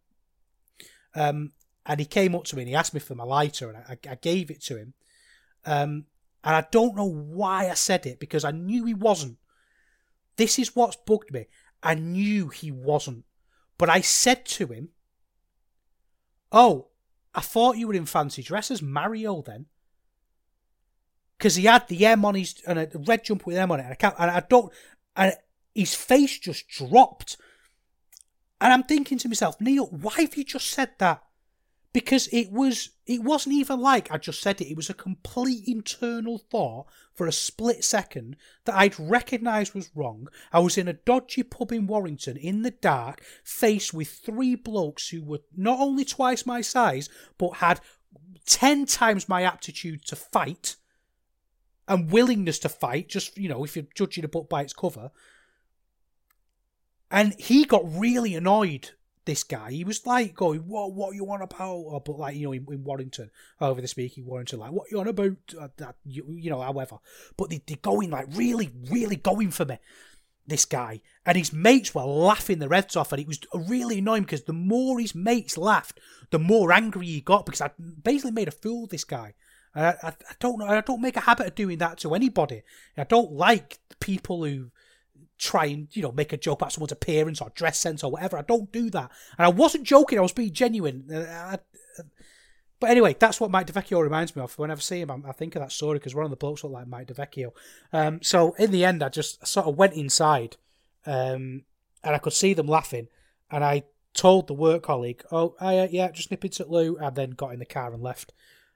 [1.15, 1.53] Um,
[1.87, 3.97] and he came up to me and he asked me for my lighter, and I,
[4.11, 4.93] I gave it to him.
[5.65, 6.05] Um,
[6.43, 9.37] and I don't know why I said it because I knew he wasn't.
[10.35, 11.47] This is what's bugged me.
[11.81, 13.25] I knew he wasn't.
[13.77, 14.89] But I said to him,
[16.51, 16.87] Oh,
[17.35, 19.67] I thought you were in fancy dress as Mario then.
[21.37, 23.83] Because he had the M on his, and a red jumper with M on it,
[23.83, 24.73] and I can't, and I don't,
[25.15, 25.33] and
[25.75, 27.37] his face just dropped.
[28.59, 31.21] And I'm thinking to myself, Neil, why have you just said that?
[31.97, 35.63] Because it was it wasn't even like I just said it, it was a complete
[35.65, 40.27] internal thought for a split second that I'd recognised was wrong.
[40.53, 45.09] I was in a dodgy pub in Warrington in the dark, faced with three blokes
[45.09, 47.81] who were not only twice my size, but had
[48.45, 50.75] ten times my aptitude to fight
[51.87, 55.09] and willingness to fight, just you know, if you're judging a book by its cover.
[57.09, 58.91] And he got really annoyed.
[59.27, 60.93] This guy, he was like going, "What?
[60.93, 64.25] What you on about?" Or, but like you know, in, in Warrington, over the speaking
[64.25, 66.99] Warrington, like, "What you on about?" Uh, that you, you know, however.
[67.35, 69.79] But they, they're going like really, really going for me.
[70.47, 74.23] This guy and his mates were laughing their heads off, and it was really annoying
[74.23, 75.99] because the more his mates laughed,
[76.31, 79.33] the more angry he got because I basically made a fool of this guy.
[79.75, 80.67] I, I, I, don't know.
[80.67, 82.63] I don't make a habit of doing that to anybody.
[82.97, 84.71] I don't like people who
[85.37, 88.37] try and you know make a joke about someone's appearance or dress sense or whatever.
[88.37, 90.17] I don't do that, and I wasn't joking.
[90.17, 91.07] I was being genuine.
[91.11, 92.03] Uh, I,
[92.79, 94.57] but anyway, that's what Mike DeVecchio reminds me of.
[94.59, 96.75] Whenever I see him, I, think of that story because one of the blokes looked
[96.75, 97.51] like Mike DeVecchio.
[97.91, 100.57] Um, so in the end, I just sort of went inside,
[101.05, 101.63] um,
[102.03, 103.07] and I could see them laughing,
[103.49, 107.31] and I told the work colleague, "Oh, I, yeah, just nip into loo," and then
[107.31, 108.33] got in the car and left.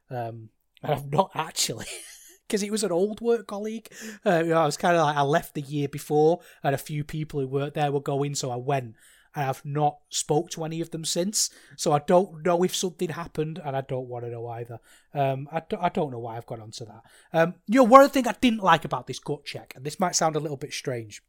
[0.09, 0.49] Um,
[0.83, 1.85] and I've not actually.
[2.51, 3.87] because it was an old work colleague.
[4.25, 7.39] Uh, I was kind of like I left the year before, and a few people
[7.39, 8.95] who worked there were going, so I went.
[9.33, 13.07] And I've not spoke to any of them since, so I don't know if something
[13.07, 14.79] happened, and I don't want to know either.
[15.13, 17.03] Um, I, don't, I don't know why I've got onto that.
[17.31, 20.17] Um, you know, one things I didn't like about this gut check, and this might
[20.17, 21.21] sound a little bit strange,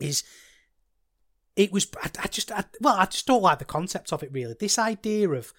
[0.00, 0.24] is
[1.54, 4.32] it was I, I just I, well I just don't like the concept of it
[4.32, 4.54] really.
[4.58, 5.52] This idea of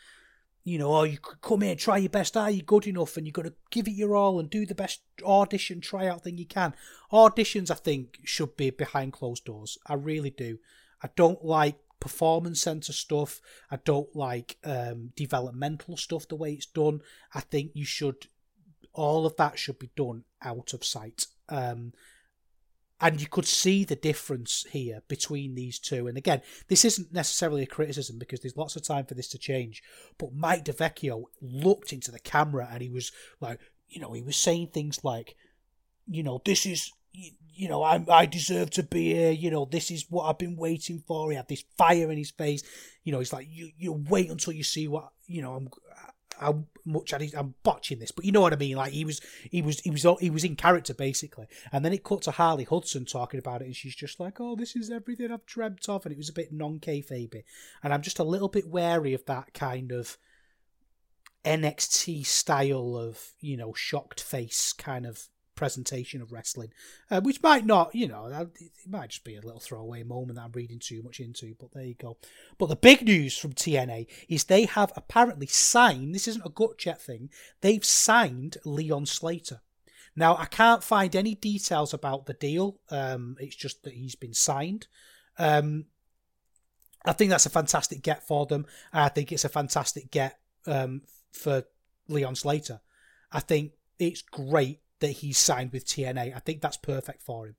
[0.63, 2.38] you know, oh, you come here, try your best.
[2.38, 3.17] Are you good enough?
[3.17, 6.38] And you've got to give it your all and do the best audition tryout thing
[6.38, 6.74] you can.
[7.12, 9.78] Auditions, I think, should be behind closed doors.
[9.88, 10.60] I really do.
[11.02, 13.41] I don't like performance center stuff.
[13.71, 17.02] I don't like um, developmental stuff the way it's done.
[17.34, 18.28] I think you should,
[18.93, 21.26] all of that should be done out of sight.
[21.50, 21.93] Um,
[23.02, 26.08] and you could see the difference here between these two.
[26.08, 29.40] And again, this isn't necessarily a criticism because there's lots of time for this to
[29.40, 29.82] change.
[30.20, 33.60] But Mike DeVecchio looked into the camera and he was like,
[33.90, 35.36] you know, he was saying things like,
[36.08, 39.32] you know, this is, you know, I I deserve to be here.
[39.32, 41.30] You know, this is what I've been waiting for.
[41.32, 42.64] He had this fire in his face.
[43.04, 45.56] You know, he's like, you you wait until you see what you know.
[45.56, 45.70] I'm
[46.41, 48.75] how much I, am botching this, but you know what I mean.
[48.75, 52.04] Like he was, he was, he was, he was in character basically, and then it
[52.04, 55.32] cut to Harley Hudson talking about it, and she's just like, "Oh, this is everything
[55.32, 57.43] I've dreamt of," and it was a bit non kayfabe,
[57.84, 60.17] and I'm just a little bit wary of that kind of
[61.45, 65.27] NXT style of you know shocked face kind of
[65.62, 66.74] presentation of wrestling,
[67.12, 70.45] uh, which might not, you know, it might just be a little throwaway moment that
[70.45, 72.17] I'm reading too much into, but there you go.
[72.58, 76.80] But the big news from TNA is they have apparently signed, this isn't a gut
[76.80, 77.30] check thing,
[77.62, 79.62] they've signed Leon Slater.
[80.15, 84.34] Now, I can't find any details about the deal, um, it's just that he's been
[84.34, 84.88] signed.
[85.38, 85.86] Um,
[87.06, 88.65] I think that's a fantastic get for them.
[88.91, 91.65] I think it's a fantastic get um, for
[92.08, 92.82] Leon Slater.
[93.32, 96.36] I think it's great that he's signed with TNA.
[96.36, 97.56] I think that's perfect for him.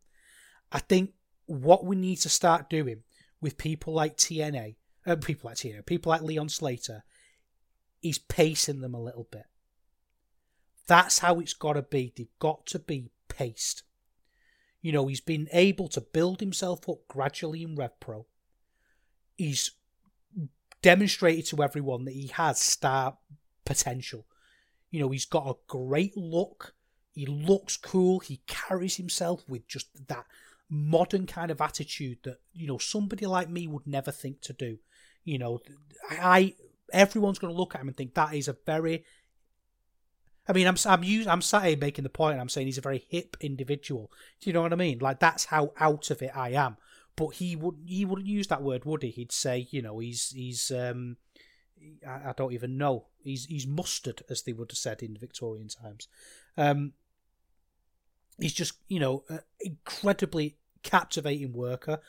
[0.72, 1.12] I think
[1.46, 3.02] what we need to start doing
[3.40, 4.76] with people like TNA,
[5.06, 7.04] uh, people like TNA, people like Leon Slater,
[8.02, 9.44] is pacing them a little bit.
[10.86, 12.12] That's how it's got to be.
[12.16, 13.82] They've got to be paced.
[14.80, 18.26] You know, he's been able to build himself up gradually in Rev Pro.
[19.36, 19.72] He's
[20.82, 23.18] demonstrated to everyone that he has star
[23.64, 24.26] potential.
[24.90, 26.74] You know, he's got a great look.
[27.12, 28.20] He looks cool.
[28.20, 30.24] He carries himself with just that
[30.70, 34.78] modern kind of attitude that you know somebody like me would never think to do.
[35.24, 35.60] You know,
[36.10, 36.54] I
[36.92, 39.04] everyone's going to look at him and think that is a very.
[40.48, 42.40] I mean, I'm I'm using, I'm sat here making the point.
[42.40, 44.10] I'm saying he's a very hip individual.
[44.40, 44.98] Do you know what I mean?
[44.98, 46.78] Like that's how out of it I am.
[47.14, 49.10] But he would he wouldn't use that word, would he?
[49.10, 51.18] He'd say, you know, he's he's um,
[52.06, 53.06] I, I don't even know.
[53.22, 56.08] He's he's mustard, as they would have said in the Victorian times.
[56.56, 56.94] Um,
[58.38, 59.24] he's just you know
[59.60, 62.00] incredibly captivating worker.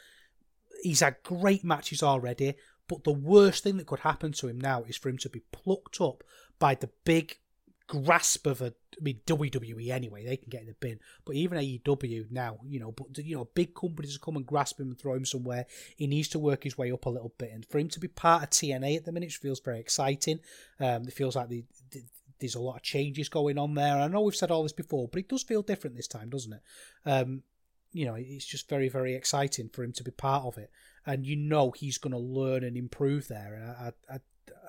[0.81, 2.55] He's had great matches already,
[2.87, 5.41] but the worst thing that could happen to him now is for him to be
[5.51, 6.23] plucked up
[6.59, 7.37] by the big
[7.87, 10.99] grasp of a I mean WWE anyway, they can get in the bin.
[11.25, 14.87] But even AEW now, you know, but you know, big companies come and grasp him
[14.87, 15.65] and throw him somewhere.
[15.95, 18.07] He needs to work his way up a little bit, and for him to be
[18.07, 20.39] part of TNA at the minute feels very exciting.
[20.79, 22.03] Um, it feels like the, the,
[22.39, 23.97] there's a lot of changes going on there.
[23.97, 26.53] I know we've said all this before, but it does feel different this time, doesn't
[26.53, 26.61] it?
[27.05, 27.43] Um,
[27.91, 30.71] you know, it's just very, very exciting for him to be part of it,
[31.05, 33.53] and you know he's going to learn and improve there.
[33.53, 34.15] And I, I,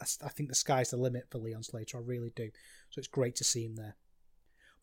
[0.01, 1.99] I, I think the sky's the limit for Leon Slater.
[1.99, 2.51] I really do.
[2.91, 3.97] So it's great to see him there.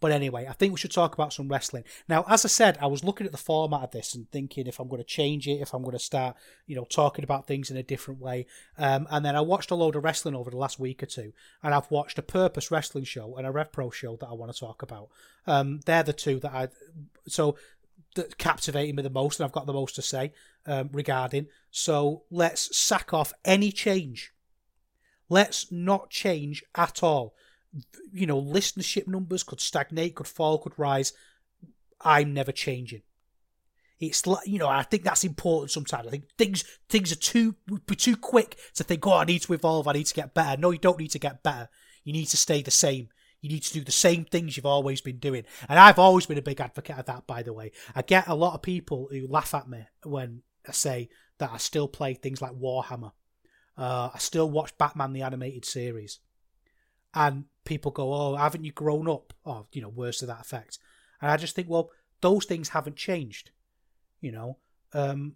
[0.02, 1.84] But anyway, I think we should talk about some wrestling.
[2.10, 4.80] Now, as I said, I was looking at the format of this and thinking if
[4.80, 6.36] I'm going to change it, if I'm going to start,
[6.66, 8.48] you know, talking about things in a different way.
[8.80, 11.34] Um, and then I watched a load of wrestling over the last week or two,
[11.62, 14.52] and I've watched a Purpose Wrestling show and a Rev Pro show that I want
[14.52, 15.10] to talk about.
[15.46, 16.70] Um, they're the two that I.
[17.28, 17.56] So
[18.16, 20.34] that captivated me the most, and I've got the most to say
[20.66, 21.46] um, regarding.
[21.70, 24.34] So let's sack off any change.
[25.30, 27.36] Let's not change at all
[28.12, 31.14] you know, listenership numbers could stagnate, could fall, could rise.
[32.02, 33.04] I'm never changing.
[34.00, 36.08] It's like you know, I think that's important sometimes.
[36.08, 37.56] I think things things are too
[37.86, 40.60] be too quick to think, oh, I need to evolve, I need to get better.
[40.60, 41.70] No, you don't need to get better.
[42.04, 43.10] You need to stay the same.
[43.42, 45.46] You need to do the same things you've always been doing.
[45.70, 47.72] And I've always been a big advocate of that, by the way.
[47.96, 51.58] I get a lot of people who laugh at me when I say that I
[51.58, 53.14] still play things like Warhammer.
[53.78, 56.20] Uh, I still watch Batman the animated series
[57.14, 60.80] and people go, "Oh, haven't you grown up?" Or you know, words to that effect.
[61.22, 63.52] And I just think, well, those things haven't changed.
[64.20, 64.58] You know,
[64.94, 65.36] um,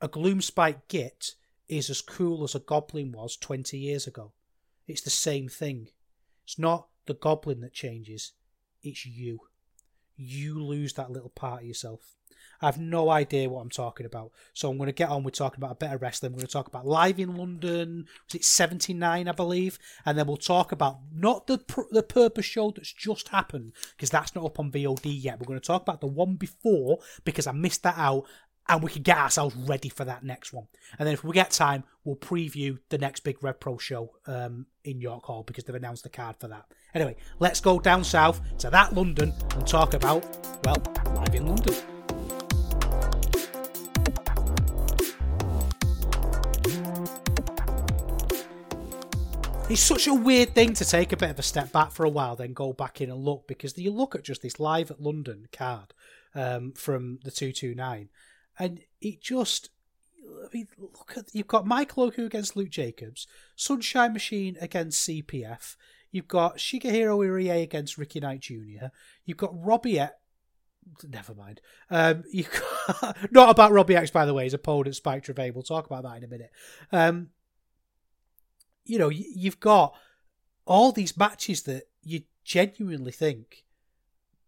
[0.00, 1.34] a Gloomspite Git
[1.68, 4.32] is as cool as a goblin was twenty years ago.
[4.86, 5.88] It's the same thing.
[6.44, 8.32] It's not the goblin that changes;
[8.82, 9.40] it's you.
[10.16, 12.16] You lose that little part of yourself.
[12.60, 14.32] I have no idea what I'm talking about.
[14.52, 16.32] So I'm going to get on with talking about a better wrestling.
[16.32, 18.06] We're going to talk about live in London.
[18.26, 19.78] Was it 79, I believe?
[20.06, 24.34] And then we'll talk about not the the Purpose show that's just happened because that's
[24.34, 25.38] not up on VOD yet.
[25.38, 28.24] We're going to talk about the one before because I missed that out.
[28.66, 30.68] And we can get ourselves ready for that next one.
[30.98, 34.64] And then if we get time, we'll preview the next big Rev Pro show um,
[34.84, 36.64] in York Hall because they've announced the card for that.
[36.94, 40.24] Anyway, let's go down south to that London and talk about,
[40.64, 40.82] well,
[41.14, 41.93] live in London.
[49.70, 52.10] It's such a weird thing to take a bit of a step back for a
[52.10, 55.00] while, then go back in and look because you look at just this live at
[55.00, 55.94] London card
[56.34, 58.08] um, from the two two nine,
[58.58, 59.70] and it just.
[60.26, 65.76] I mean, look at you've got Michael Oku against Luke Jacobs, Sunshine Machine against CPF.
[66.10, 68.86] You've got Shigehiro Irie against Ricky Knight Jr.
[69.24, 70.00] You've got Robbie
[71.08, 71.60] never mind.
[71.90, 72.44] Um, you
[73.30, 74.44] not about Robbie X, by the way.
[74.44, 75.54] His opponent Spike Trivet.
[75.54, 76.50] We'll talk about that in a minute.
[76.92, 77.28] Um,
[78.84, 79.94] you know, you've got
[80.66, 83.64] all these matches that you genuinely think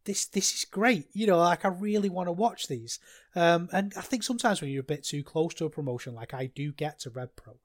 [0.06, 1.08] this this is great.
[1.12, 2.98] You know, like I really want to watch these.
[3.34, 6.32] Um, and I think sometimes when you're a bit too close to a promotion, like
[6.32, 7.56] I do get to Rev Pro,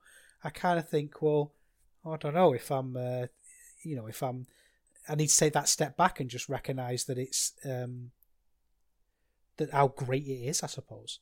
[0.44, 1.54] I kind of think, well,
[2.06, 3.28] I don't know if I'm, uh,
[3.84, 4.48] you know, if I'm,
[5.08, 8.12] I need to take that step back and just recognise that it's um,
[9.58, 11.20] that how great it is, I suppose.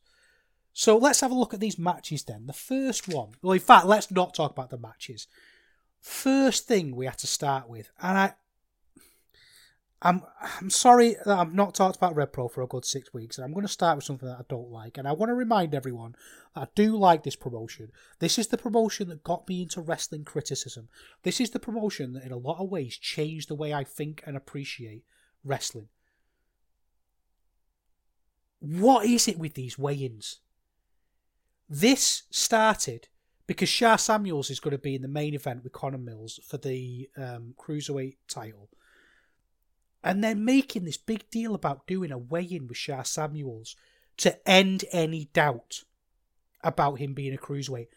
[0.73, 2.45] So let's have a look at these matches then.
[2.45, 5.27] The first one, well, in fact, let's not talk about the matches.
[5.99, 8.33] First thing we have to start with, and I,
[10.01, 10.21] I'm
[10.61, 13.43] I'm sorry that I've not talked about Rev Pro for a good six weeks, and
[13.43, 15.75] I'm going to start with something that I don't like, and I want to remind
[15.75, 16.15] everyone
[16.55, 17.91] that I do like this promotion.
[18.19, 20.87] This is the promotion that got me into wrestling criticism.
[21.23, 24.23] This is the promotion that, in a lot of ways, changed the way I think
[24.25, 25.03] and appreciate
[25.43, 25.89] wrestling.
[28.61, 30.39] What is it with these weigh-ins?
[31.69, 33.07] This started
[33.45, 36.57] because Sha Samuels is going to be in the main event with Connor Mills for
[36.57, 38.69] the um, cruiserweight title,
[40.03, 43.75] and they're making this big deal about doing a weigh-in with Sha Samuels
[44.17, 45.83] to end any doubt
[46.63, 47.87] about him being a cruiserweight.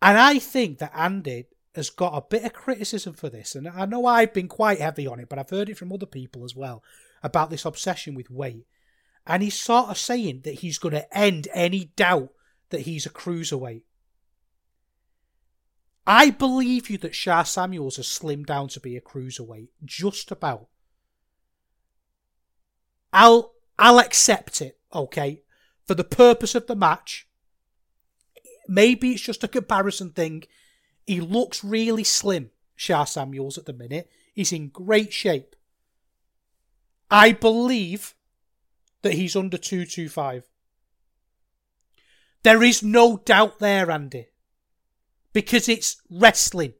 [0.00, 3.86] And I think that Andy has got a bit of criticism for this, and I
[3.86, 6.54] know I've been quite heavy on it, but I've heard it from other people as
[6.54, 6.82] well
[7.22, 8.66] about this obsession with weight.
[9.26, 12.30] And he's sort of saying that he's going to end any doubt
[12.70, 13.82] that he's a cruiserweight.
[16.06, 20.68] I believe you that Sha Samuels has slimmed down to be a cruiserweight, just about.
[23.12, 25.42] I'll I'll accept it, okay,
[25.86, 27.26] for the purpose of the match.
[28.68, 30.44] Maybe it's just a comparison thing.
[31.06, 34.10] He looks really slim, Sha Samuels, at the minute.
[34.32, 35.54] He's in great shape.
[37.10, 38.14] I believe
[39.02, 40.44] that he's under 225.
[42.44, 44.28] There is no doubt there, Andy.
[45.32, 46.74] Because it's wrestling.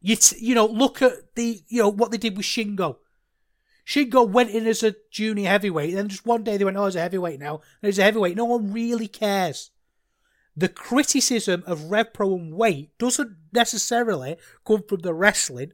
[0.00, 2.96] You, t- you know, look at the, you know, what they did with Shingo.
[3.86, 6.86] Shingo went in as a junior heavyweight, and then just one day they went, oh,
[6.86, 7.60] he's a heavyweight now.
[7.82, 8.36] And he's a heavyweight.
[8.36, 9.70] No one really cares
[10.58, 14.36] the criticism of Rev Pro and weight doesn't necessarily
[14.66, 15.70] come from the wrestling.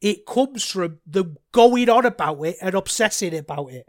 [0.00, 3.86] It comes from them going on about it and obsessing about it.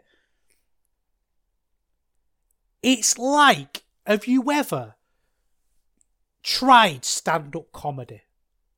[2.84, 4.96] It's like, have you ever
[6.42, 8.20] tried stand up comedy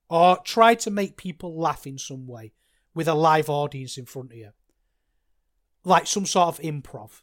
[0.09, 2.52] or tried to make people laugh in some way
[2.94, 4.50] with a live audience in front of you?
[5.82, 7.22] Like some sort of improv.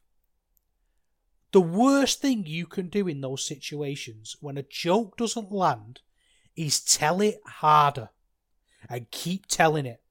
[1.53, 6.01] The worst thing you can do in those situations when a joke doesn't land
[6.57, 8.09] is tell it harder
[8.89, 10.02] and keep telling it.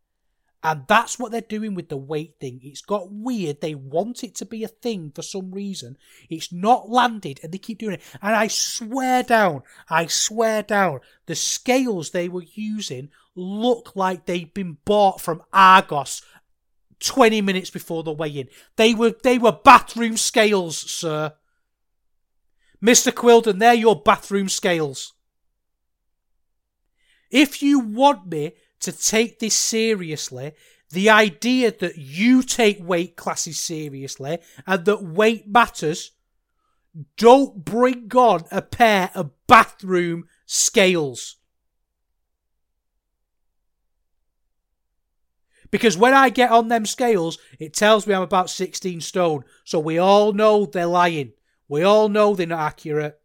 [0.65, 2.61] And that's what they're doing with the weight thing.
[2.63, 3.61] It's got weird.
[3.61, 5.99] They want it to be a thing for some reason.
[6.31, 8.03] It's not landed and they keep doing it.
[8.23, 14.55] And I swear down, I swear down, the scales they were using look like they've
[14.55, 16.23] been bought from Argos
[17.01, 18.49] 20 minutes before the weigh-in.
[18.77, 21.35] They were they were bathroom scales, sir.
[22.83, 23.13] Mr.
[23.13, 25.13] Quildan, they're your bathroom scales.
[27.31, 28.53] If you want me
[28.83, 30.53] to take this seriously,
[30.91, 36.13] the idea that you take weight classes seriously and that weight matters,
[37.17, 41.37] don't bring on a pair of bathroom scales.
[45.71, 49.45] Because when I get on them scales, it tells me I'm about 16 stone.
[49.65, 51.33] So we all know they're lying.
[51.67, 53.19] We all know they're not accurate.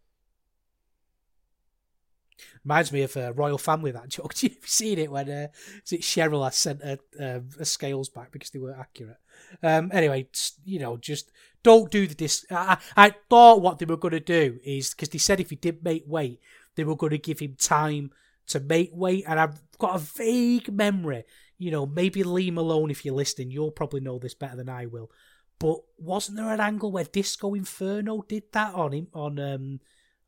[2.67, 4.33] Reminds me of a uh, royal family that joke.
[4.43, 5.47] You've you seen it when uh,
[5.85, 9.17] is it Cheryl has sent her, uh, scales back because they weren't accurate?
[9.63, 10.27] Um, anyway,
[10.65, 11.31] you know, just
[11.63, 12.45] don't do the dis.
[12.51, 15.55] I, I thought what they were going to do is because they said if he
[15.55, 16.41] did make weight,
[16.75, 18.11] they were going to give him time
[18.47, 21.23] to make weight, and I've got a vague memory
[21.57, 24.85] you know, maybe Lee Malone, if you're listening, you'll probably know this better than I
[24.85, 25.11] will.
[25.59, 29.79] But wasn't there an angle where Disco Inferno did that on him on um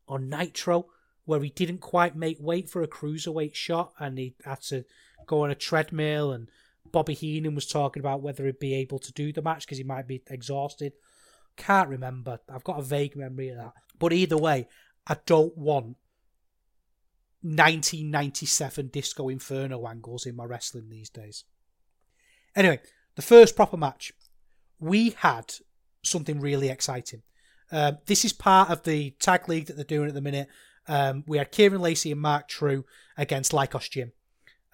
[0.08, 0.86] on Nitro,
[1.30, 4.84] where he didn't quite make weight for a cruiserweight shot and he had to
[5.26, 6.48] go on a treadmill and
[6.90, 9.84] Bobby Heenan was talking about whether he'd be able to do the match because he
[9.84, 10.92] might be exhausted.
[11.56, 12.40] Can't remember.
[12.52, 13.74] I've got a vague memory of that.
[13.96, 14.66] But either way,
[15.06, 15.96] I don't want
[17.42, 21.44] 1997 Disco Inferno angles in my wrestling these days.
[22.56, 22.80] Anyway,
[23.14, 24.12] the first proper match,
[24.80, 25.54] we had
[26.02, 27.22] something really exciting.
[27.70, 30.48] Um, this is part of the tag league that they're doing at the minute.
[30.90, 32.84] Um, we had Kieran Lacey and Mark True
[33.16, 34.12] against Lykos Gym.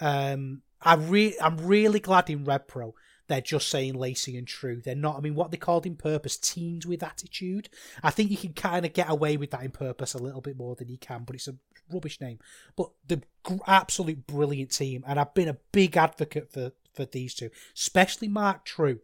[0.01, 2.95] Um, I re- I'm really glad in Rev Pro
[3.29, 4.81] they're just saying Lacey and True.
[4.81, 5.17] They're not.
[5.17, 7.69] I mean, what they called in purpose, teens with attitude.
[8.03, 10.57] I think you can kind of get away with that in purpose a little bit
[10.57, 11.57] more than you can, but it's a
[11.93, 12.39] rubbish name.
[12.77, 13.23] But the
[13.67, 18.65] absolute brilliant team, and I've been a big advocate for for these two, especially Mark
[18.65, 19.01] True.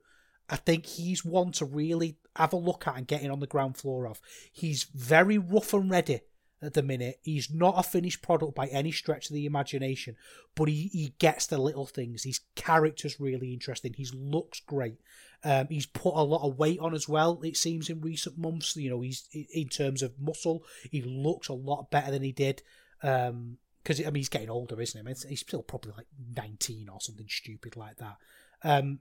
[0.48, 3.46] I think he's one to really have a look at and get in on the
[3.46, 4.20] ground floor of.
[4.52, 6.20] He's very rough and ready
[6.62, 7.18] at the minute.
[7.22, 10.16] He's not a finished product by any stretch of the imagination,
[10.54, 12.22] but he, he gets the little things.
[12.22, 13.94] His character's really interesting.
[13.94, 14.98] His looks great.
[15.44, 17.40] Um, he's put a lot of weight on as well.
[17.42, 18.76] It seems in recent months.
[18.76, 22.62] You know, he's in terms of muscle, he looks a lot better than he did.
[23.02, 25.28] Um, because I mean he's getting older, isn't he?
[25.28, 26.06] He's still probably like
[26.36, 28.16] nineteen or something stupid like that.
[28.62, 29.00] Um,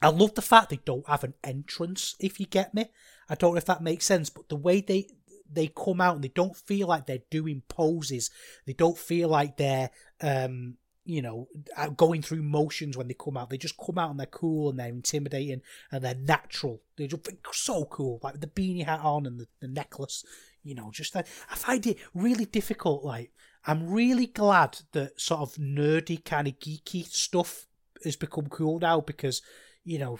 [0.00, 2.16] I love the fact they don't have an entrance.
[2.18, 2.86] If you get me,
[3.28, 5.06] I don't know if that makes sense, but the way they
[5.50, 8.30] they come out and they don't feel like they're doing poses,
[8.66, 9.90] they don't feel like they're
[10.20, 13.50] um, you know, uh, going through motions when they come out.
[13.50, 16.80] They just come out and they're cool and they're intimidating and they're natural.
[16.96, 20.24] They're just so cool, like the beanie hat on and the, the necklace.
[20.62, 21.26] You know, just that.
[21.50, 23.04] I find it really difficult.
[23.04, 23.32] Like,
[23.66, 27.66] I'm really glad that sort of nerdy, kind of geeky stuff
[28.04, 29.42] has become cool now because,
[29.84, 30.18] you know,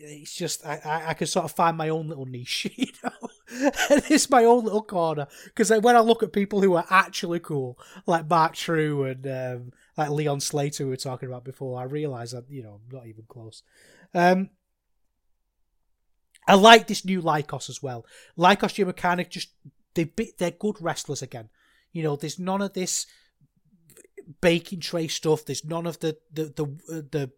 [0.00, 3.28] it's just I, I, I can sort of find my own little niche, you know.
[3.90, 7.40] and it's my own little corner because when I look at people who are actually
[7.40, 11.84] cool, like Mark True and um, like Leon Slater, we were talking about before, I
[11.84, 13.62] realise that you know I'm not even close.
[14.14, 14.50] Um,
[16.46, 18.06] I like this new Lykos as well.
[18.38, 19.50] Lykos Gym kind of just
[19.94, 21.48] they they're good wrestlers again.
[21.92, 23.06] You know, there's none of this
[24.40, 25.44] baking tray stuff.
[25.44, 27.30] There's none of the the the uh, the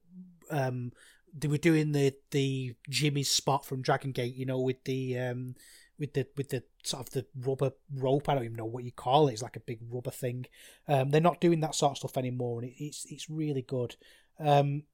[0.51, 0.93] um
[1.37, 5.55] they were doing the the Jimmy's spot from Dragon Gate, you know, with the um
[5.99, 8.29] with the with the sort of the rubber rope.
[8.29, 9.35] I don't even know what you call it.
[9.35, 10.47] It's like a big rubber thing.
[10.89, 13.97] Um, they're not doing that sort of stuff anymore, and it, it's it's really good.
[14.39, 14.85] Um,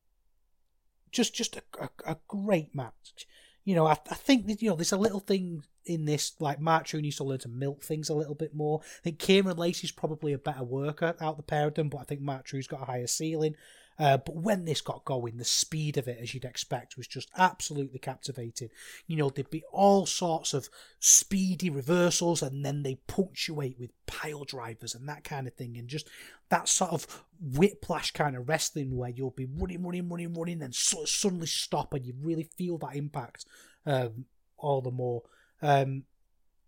[1.12, 3.26] just just a, a, a great match.
[3.64, 6.61] You know, I, I think that, you know there's a little thing in this like
[6.61, 8.80] Mark needs to learn to milk things a little bit more.
[8.82, 12.05] I think Kieran Lacey's probably a better worker out the pair of them, but I
[12.05, 13.55] think Mark True's got a higher ceiling.
[13.99, 17.30] Uh, but when this got going, the speed of it, as you'd expect, was just
[17.36, 18.68] absolutely captivating.
[19.07, 20.68] You know, there'd be all sorts of
[20.99, 25.88] speedy reversals, and then they punctuate with pile drivers and that kind of thing, and
[25.88, 26.09] just
[26.49, 30.72] that sort of whiplash kind of wrestling where you'll be running, running, running, running, then
[30.72, 33.47] suddenly stop, and you really feel that impact
[33.86, 34.26] um,
[34.59, 35.22] all the more.
[35.62, 36.05] Um,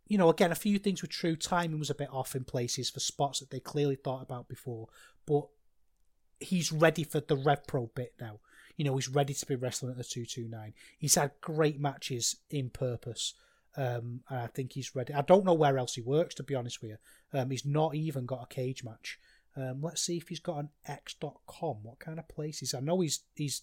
[0.07, 1.37] you know, again, a few things were true.
[1.37, 4.89] Timing was a bit off in places for spots that they clearly thought about before,
[5.27, 5.47] but
[6.41, 8.41] he's ready for the Rev Pro bit now.
[8.77, 10.73] You know, he's ready to be wrestling at the 229.
[10.99, 13.35] He's had great matches in purpose.
[13.77, 15.15] Um, and I think he's ready.
[15.15, 17.39] I don't know where else he works, to be honest with you.
[17.39, 19.19] Um, he's not even got a cage match.
[19.57, 21.79] Um, let's see if he's got an X.com.
[21.83, 22.75] What kind of places?
[22.75, 23.63] I know he's he's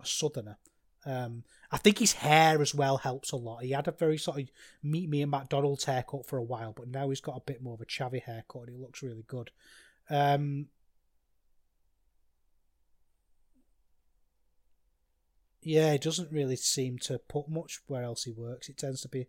[0.00, 0.58] a southerner.
[1.04, 3.64] Um, I think his hair as well helps a lot.
[3.64, 4.48] He had a very sort of
[4.82, 7.74] meet me and McDonald's haircut for a while, but now he's got a bit more
[7.74, 9.50] of a chavvy haircut and he looks really good.
[10.08, 10.66] Um,
[15.62, 18.68] yeah, he doesn't really seem to put much where else he works.
[18.68, 19.28] It tends to be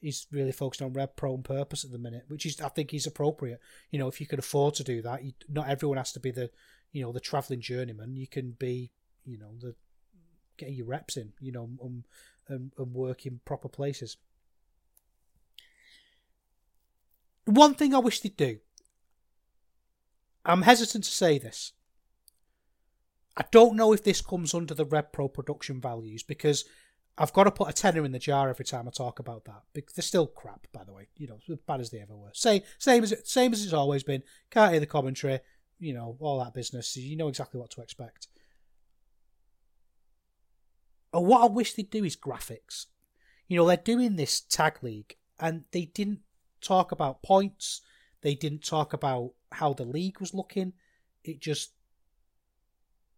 [0.00, 2.92] he's really focused on Rev Pro and purpose at the minute, which is I think
[2.92, 3.60] is appropriate.
[3.90, 6.30] You know, if you can afford to do that, you, not everyone has to be
[6.30, 6.50] the
[6.92, 8.16] you know the traveling journeyman.
[8.16, 8.90] You can be
[9.24, 9.74] you know the
[10.56, 12.04] getting your reps in, you know, and,
[12.48, 14.16] and, and work in proper places.
[17.44, 18.58] One thing I wish they'd do.
[20.44, 21.72] I'm hesitant to say this.
[23.36, 26.64] I don't know if this comes under the Rev Pro production values because
[27.16, 29.62] I've got to put a tenner in the jar every time I talk about that.
[29.72, 31.08] Because they're still crap, by the way.
[31.16, 32.30] You know, as bad as they ever were.
[32.32, 34.22] Same, same as same as it's always been.
[34.50, 35.40] Can't hear the commentary.
[35.78, 36.88] You know, all that business.
[36.88, 38.28] So You know exactly what to expect.
[41.12, 42.86] And what I wish they'd do is graphics.
[43.46, 46.20] You know, they're doing this tag league, and they didn't
[46.60, 47.80] talk about points.
[48.22, 50.72] They didn't talk about how the league was looking.
[51.22, 51.72] It just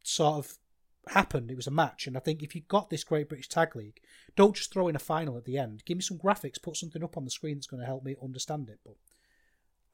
[0.07, 0.59] sort of
[1.09, 1.51] happened.
[1.51, 4.01] It was a match, and I think if you've got this Great British Tag League,
[4.35, 5.85] don't just throw in a final at the end.
[5.85, 8.17] Give me some graphics, put something up on the screen that's going to help me
[8.23, 8.81] understand it.
[8.85, 8.97] But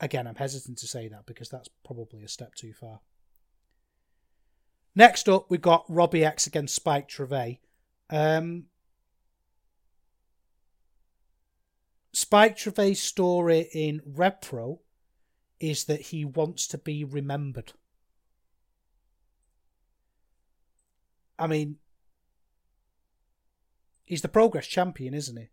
[0.01, 3.01] again, I'm hesitant to say that because that's probably a step too far.
[4.95, 7.59] Next up, we've got Robbie X against Spike Trivet.
[8.11, 8.65] Um,
[12.13, 14.81] Spike Trivet's story in Rev Pro
[15.61, 17.73] is that he wants to be remembered.
[21.43, 21.79] I mean,
[24.05, 25.49] he's the progress champion, isn't he?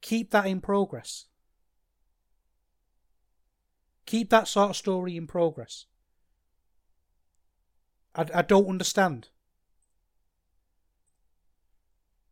[0.00, 1.26] Keep that in progress.
[4.04, 5.86] Keep that sort of story in progress.
[8.16, 9.28] I, I don't understand.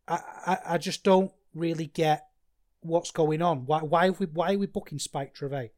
[0.05, 2.27] I, I, I just don't really get
[2.81, 3.65] what's going on.
[3.65, 5.73] Why why are we why are we booking Spike Trivet?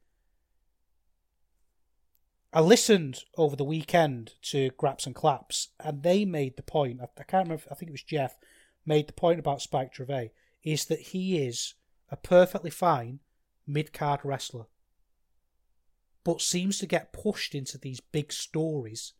[2.54, 7.00] I listened over the weekend to Graps and Claps, and they made the point.
[7.02, 7.64] I, can't remember.
[7.72, 8.38] I think it was Jeff
[8.86, 10.34] made the point about Spike Trivet
[10.64, 11.76] is that he is
[12.10, 13.20] a perfectly fine
[13.66, 14.66] mid card wrestler,
[16.26, 19.14] but seems to get pushed into these big stories,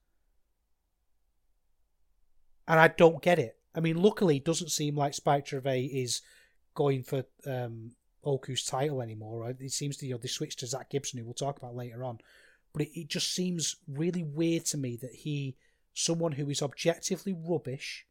[2.68, 3.58] and I don't get it.
[3.74, 6.22] I mean, luckily, it doesn't seem like Spike Trivet is
[6.76, 7.92] going for um,
[8.26, 9.40] Oku's title anymore.
[9.40, 9.56] Right?
[9.58, 12.04] It seems to you know they switched to Zack Gibson, who we'll talk about later
[12.04, 12.20] on
[12.74, 15.56] but it, it just seems really weird to me that he,
[15.94, 18.06] someone who is objectively rubbish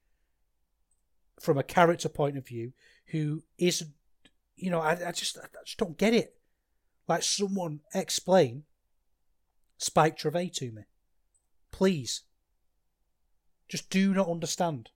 [1.40, 2.72] from a character point of view,
[3.06, 3.84] who is,
[4.56, 6.36] you know, I, I just I just don't get it.
[7.08, 8.64] Like someone explain
[9.78, 10.82] Spike Trivet to me,
[11.72, 12.22] please.
[13.68, 14.90] Just do not understand.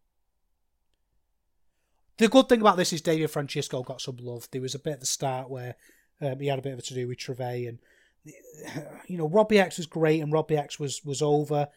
[2.16, 4.48] The good thing about this is David Francisco got some love.
[4.50, 5.76] There was a bit at the start where
[6.20, 7.78] um, he had a bit of a to do with Trivet, and
[9.06, 11.68] you know, Robbie X was great and Robbie X was was over.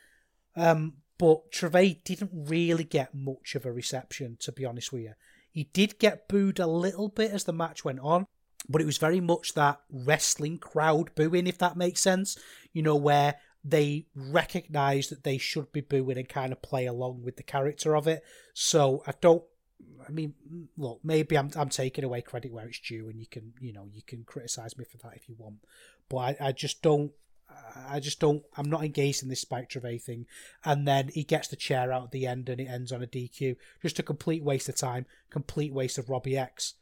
[0.56, 5.14] Um, but Treve didn't really get much of a reception, to be honest with you.
[5.52, 8.28] He did get booed a little bit as the match went on,
[8.70, 12.38] but it was very much that wrestling crowd booing, if that makes sense.
[12.74, 17.24] You know, where they recognize that they should be booing and kind of play along
[17.24, 18.24] with the character of it.
[18.54, 19.44] So I don't.
[20.08, 20.36] I mean,
[20.78, 23.88] look, maybe I'm I'm taking away credit where it's due, and you can you know
[23.92, 25.58] you can criticize me for that if you want,
[26.10, 27.12] but I, I just don't.
[27.90, 28.44] I just don't.
[28.56, 30.26] I'm not engaged in this Spike Treve thing.
[30.66, 33.08] And then he gets the chair out at the end, and it ends on a
[33.08, 33.56] DQ.
[33.82, 35.06] Just a complete waste of time.
[35.30, 36.76] Complete waste of Robbie X.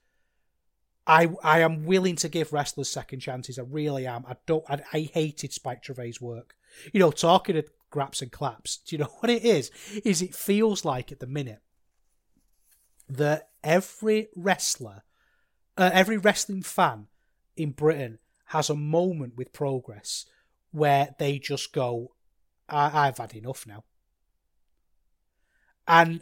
[1.08, 3.60] I I am willing to give wrestlers second chances.
[3.60, 4.26] I really am.
[4.28, 4.64] I don't.
[4.70, 6.56] I, I hated Spike Trevay's work.
[6.92, 8.78] You know, talking of graps and claps.
[8.78, 9.72] Do you know what it is?
[10.04, 11.62] Is it feels like at the minute
[13.08, 15.04] that every wrestler,
[15.78, 17.08] uh, every wrestling fan
[17.56, 20.26] in Britain has a moment with progress
[20.72, 22.14] where they just go,
[22.70, 23.84] I- have had enough now.
[25.88, 26.22] And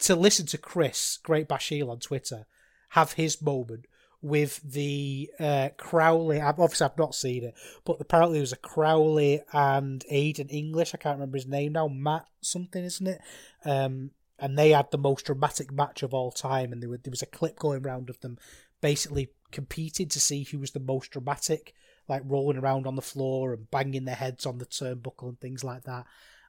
[0.00, 2.46] to listen to Chris, Great Bashil on Twitter,
[2.90, 3.86] have his moment
[4.20, 6.40] with the uh, Crowley.
[6.40, 7.54] Obviously, I've not seen it,
[7.84, 10.94] but apparently there was a Crowley and Aiden English.
[10.94, 11.88] I can't remember his name now.
[11.88, 13.20] Matt something, isn't it?
[13.64, 16.72] Um, and they had the most dramatic match of all time.
[16.72, 18.38] And there, were, there was a clip going around of them
[18.80, 21.74] basically competing to see who was the most dramatic,
[22.08, 25.62] like rolling around on the floor and banging their heads on the turnbuckle and things
[25.62, 26.04] like that.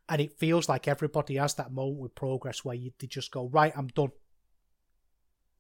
[0.10, 3.48] And it feels like everybody has that moment with progress where you, they just go,
[3.48, 4.12] right, I'm done.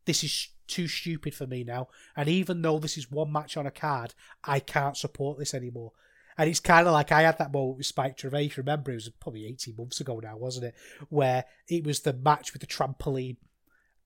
[0.05, 1.87] This is too stupid for me now.
[2.15, 5.91] And even though this is one match on a card, I can't support this anymore.
[6.37, 8.57] And it's kind of like I had that moment with Spike Treve.
[8.57, 10.75] Remember, it was probably 18 months ago now, wasn't it?
[11.09, 13.37] Where it was the match with the trampoline.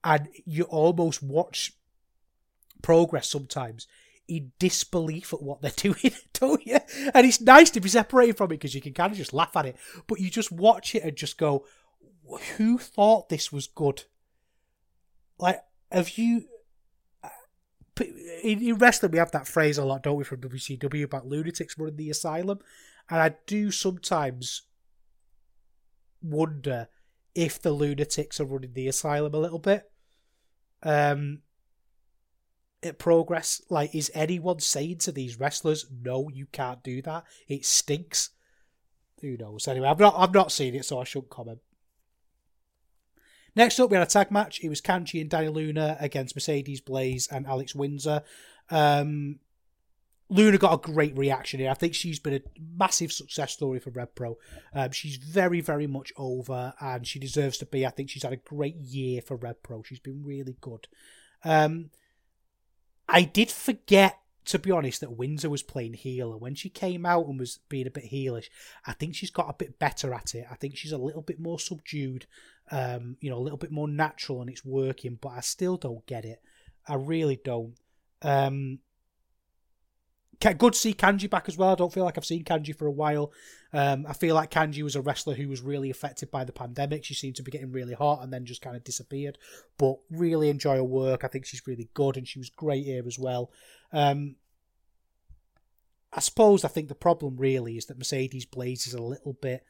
[0.04, 1.74] And you almost watch
[2.82, 3.88] progress sometimes
[4.28, 6.78] in disbelief at what they're doing, don't you?
[7.14, 9.56] And it's nice to be separated from it because you can kind of just laugh
[9.56, 9.78] at it.
[10.08, 11.66] But you just watch it and just go,
[12.58, 14.04] who thought this was good?
[15.40, 15.62] Like,
[15.92, 16.46] have you
[18.44, 21.78] in, in wrestling, we have that phrase a lot, don't we, from WCW about lunatics
[21.78, 22.60] running the asylum,
[23.10, 24.64] and I do sometimes
[26.22, 26.88] wonder
[27.36, 29.90] if the lunatics are running the asylum a little bit.
[30.84, 31.42] Um,
[32.98, 37.24] progress, like, is anyone saying to these wrestlers, "No, you can't do that.
[37.48, 38.32] It stinks."
[39.22, 39.68] Who knows?
[39.68, 41.60] Anyway, I've not, I've not seen it, so I shouldn't comment.
[43.56, 44.64] Next up, we had a tag match.
[44.64, 48.24] It was Kanji and Dani Luna against Mercedes Blaze and Alex Windsor.
[48.70, 49.40] Um,
[50.30, 51.72] Luna got a great reaction here.
[51.72, 52.42] I think she's been a
[52.78, 54.38] massive success story for Rev Pro.
[54.74, 57.86] Um, she's very, very much over, and she deserves to be.
[57.86, 59.82] I think she's had a great year for Rev Pro.
[59.82, 60.88] She's been really good.
[61.44, 61.90] Um,
[63.10, 67.06] I did forget, to be honest, that Windsor was playing heel, and when she came
[67.06, 68.50] out and was being a bit heelish,
[68.86, 70.46] I think she's got a bit better at it.
[70.50, 72.26] I think she's a little bit more subdued
[72.72, 76.06] um, you know, a little bit more natural and it's working, but I still don't
[76.06, 76.42] get it.
[76.88, 77.76] I really don't.
[78.22, 78.80] Um,
[80.40, 81.72] good to see Kanji back as well.
[81.72, 83.32] I don't feel like I've seen Kanji for a while.
[83.74, 87.04] Um, I feel like Kanji was a wrestler who was really affected by the pandemic.
[87.04, 89.38] She seemed to be getting really hot and then just kind of disappeared.
[89.78, 91.24] But really enjoy her work.
[91.24, 93.52] I think she's really good and she was great here as well.
[93.92, 94.38] Um,
[96.12, 99.64] I suppose I think the problem really is that Mercedes Blaze is a little bit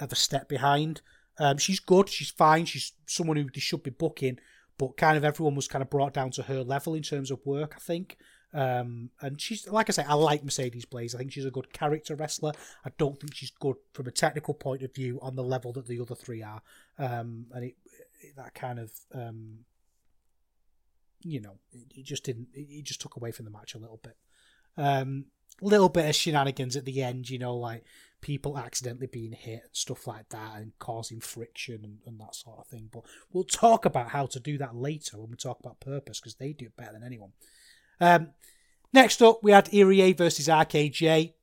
[0.00, 1.02] of a step behind.
[1.38, 2.08] Um, she's good.
[2.08, 2.64] She's fine.
[2.64, 4.38] She's someone who they should be booking,
[4.78, 7.44] but kind of everyone was kind of brought down to her level in terms of
[7.44, 7.74] work.
[7.76, 8.16] I think.
[8.54, 11.14] Um, and she's like I say, I like Mercedes Blaze.
[11.14, 12.52] I think she's a good character wrestler.
[12.84, 15.86] I don't think she's good from a technical point of view on the level that
[15.86, 16.62] the other three are.
[16.98, 17.76] Um, and it,
[18.20, 19.60] it, that kind of um,
[21.24, 22.48] you know, it, it just didn't.
[22.54, 24.16] It, just took away from the match a little bit.
[24.76, 25.26] Um,
[25.60, 27.84] little bit of shenanigans at the end, you know, like
[28.20, 32.58] people accidentally being hit and stuff like that and causing friction and, and that sort
[32.58, 32.88] of thing.
[32.90, 36.36] But we'll talk about how to do that later when we talk about purpose because
[36.36, 37.32] they do it better than anyone.
[38.02, 38.30] Um,
[38.92, 41.34] next up, we had Irie versus RKJ.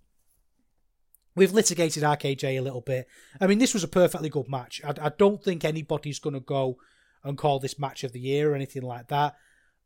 [1.35, 3.07] We've litigated RKJ a little bit.
[3.39, 4.81] I mean, this was a perfectly good match.
[4.83, 6.75] I, I don't think anybody's going to go
[7.23, 9.35] and call this match of the year or anything like that.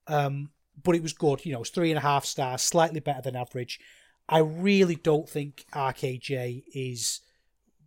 [0.07, 0.49] Um,
[0.84, 1.45] but it was good.
[1.45, 3.80] You know, it's three and a half stars, slightly better than average.
[4.28, 7.19] I really don't think RKJ is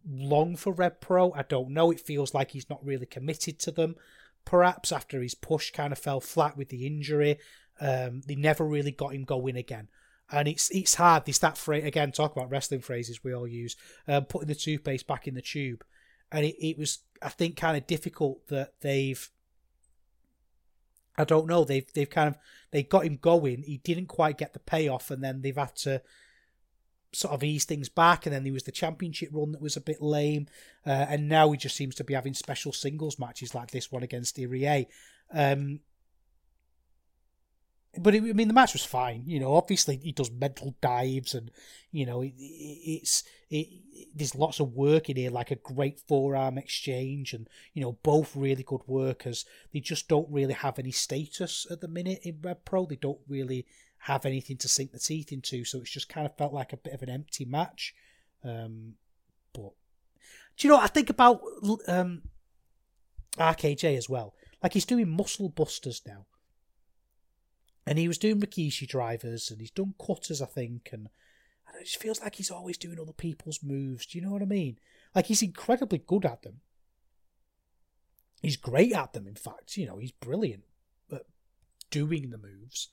[0.08, 1.32] long for Rev Pro.
[1.32, 1.90] I don't know.
[1.90, 3.96] It feels like he's not really committed to them.
[4.44, 7.38] Perhaps after his push kind of fell flat with the injury,
[7.80, 9.88] um, they never really got him going again.
[10.30, 11.22] And it's it's hard.
[11.28, 12.10] It's that phrase again.
[12.10, 13.76] Talk about wrestling phrases we all use.
[14.08, 15.84] Um, putting the toothpaste back in the tube,
[16.32, 19.30] and it, it was I think kind of difficult that they've
[21.16, 21.64] I don't know.
[21.64, 22.38] They've they've kind of
[22.72, 23.62] they got him going.
[23.62, 26.02] He didn't quite get the payoff, and then they've had to
[27.12, 29.80] sort of ease things back, and then there was the championship run that was a
[29.80, 30.46] bit lame,
[30.84, 34.02] uh, and now he just seems to be having special singles matches like this one
[34.02, 34.86] against Irie.
[35.32, 35.80] Um,
[37.98, 39.24] but it, I mean, the match was fine.
[39.26, 41.50] You know, obviously he does mental dives, and
[41.92, 43.68] you know, it, it, it's it,
[44.14, 48.36] there's lots of work in here, like a great forearm exchange, and you know, both
[48.36, 49.44] really good workers.
[49.72, 52.86] They just don't really have any status at the minute in Rev Pro.
[52.86, 53.66] They don't really
[53.98, 55.64] have anything to sink the teeth into.
[55.64, 57.94] So it's just kind of felt like a bit of an empty match.
[58.44, 58.94] Um,
[59.52, 59.72] but
[60.56, 60.80] do you know?
[60.80, 61.40] I think about
[61.88, 62.22] um,
[63.38, 64.34] RKJ as well.
[64.62, 66.26] Like he's doing muscle busters now,
[67.86, 71.08] and he was doing Rikishi drivers, and he's done cutters, I think, and
[71.80, 74.06] it just feels like he's always doing other people's moves.
[74.06, 74.78] Do you know what I mean?
[75.14, 76.60] Like he's incredibly good at them.
[78.42, 79.26] He's great at them.
[79.26, 80.64] In fact, you know, he's brilliant
[81.12, 81.22] at
[81.90, 82.88] doing the moves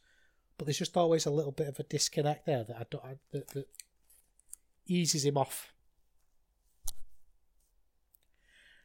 [0.58, 3.16] but there's just always a little bit of a disconnect there that I don't I,
[3.32, 3.68] that, that
[4.86, 5.74] eases him off.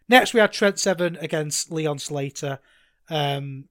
[0.09, 2.61] Next, we had Trent Seven against Leon Slater.
[3.11, 3.67] Um,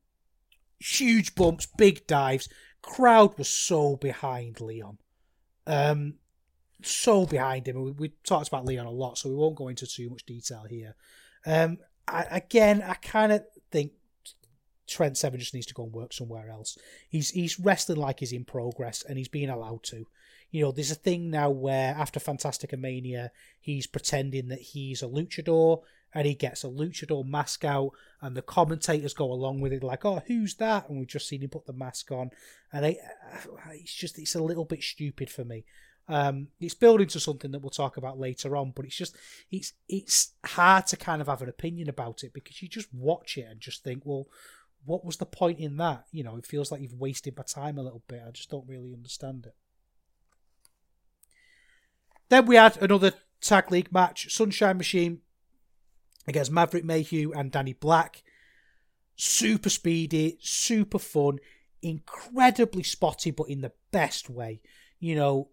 [0.80, 2.50] huge bumps, big dives.
[2.82, 4.98] Crowd was so behind Leon.
[5.66, 6.16] Um,
[6.82, 7.84] so behind him.
[7.84, 10.66] We, we, talked about Leon a lot, so we won't go into too much detail
[10.70, 10.96] here.
[11.46, 13.92] Um, I, again, I kind of think
[14.88, 16.78] Trent Seven just needs to go and work somewhere else.
[17.10, 20.08] He's he's wrestling like he's in progress and he's being allowed to.
[20.58, 23.30] You know, there's a thing now where after Fantastica Mania,
[23.60, 25.84] he's pretending that he's a luchador
[26.16, 27.92] and he gets a luchador mask out
[28.22, 30.90] and the commentators go along with it like, oh, who's that?
[30.90, 32.32] And we've just seen him put the mask on.
[32.74, 32.98] And I,
[33.74, 35.64] it's just, it's a little bit stupid for me.
[36.08, 39.16] Um, it's building to something that we'll talk about later on, but it's just
[39.52, 43.38] it's it's hard to kind of have an opinion about it because you just watch
[43.38, 44.26] it and just think, well,
[44.86, 46.06] what was the point in that?
[46.12, 48.24] You know, it feels like you've wasted my time a little bit.
[48.26, 49.56] I just don't really understand it.
[52.30, 55.22] Then we had another tag league match Sunshine Machine
[56.28, 58.24] against Maverick Mayhew and Danny Black.
[59.16, 61.40] Super speedy, super fun,
[61.82, 64.62] incredibly spotty, but in the best way.
[65.00, 65.50] You know,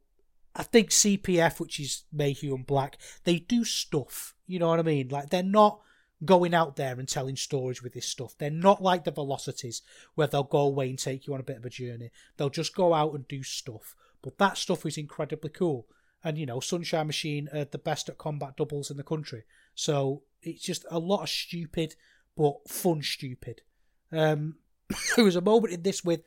[0.55, 4.35] I think CPF, which is Mayhew and Black, they do stuff.
[4.47, 5.09] You know what I mean?
[5.09, 5.81] Like, they're not
[6.25, 8.35] going out there and telling stories with this stuff.
[8.39, 9.83] They're not like the velocities
[10.15, 12.11] where they'll go away and take you on a bit of a journey.
[12.37, 13.95] They'll just go out and do stuff.
[14.23, 15.87] But that stuff is incredibly cool.
[16.25, 19.45] And you know, Sunshine Machine are the best at combat doubles in the country.
[19.75, 21.95] So it's just a lot of stupid
[22.37, 23.63] but fun stupid.
[24.11, 24.57] Um,
[25.17, 26.23] there was a moment in this with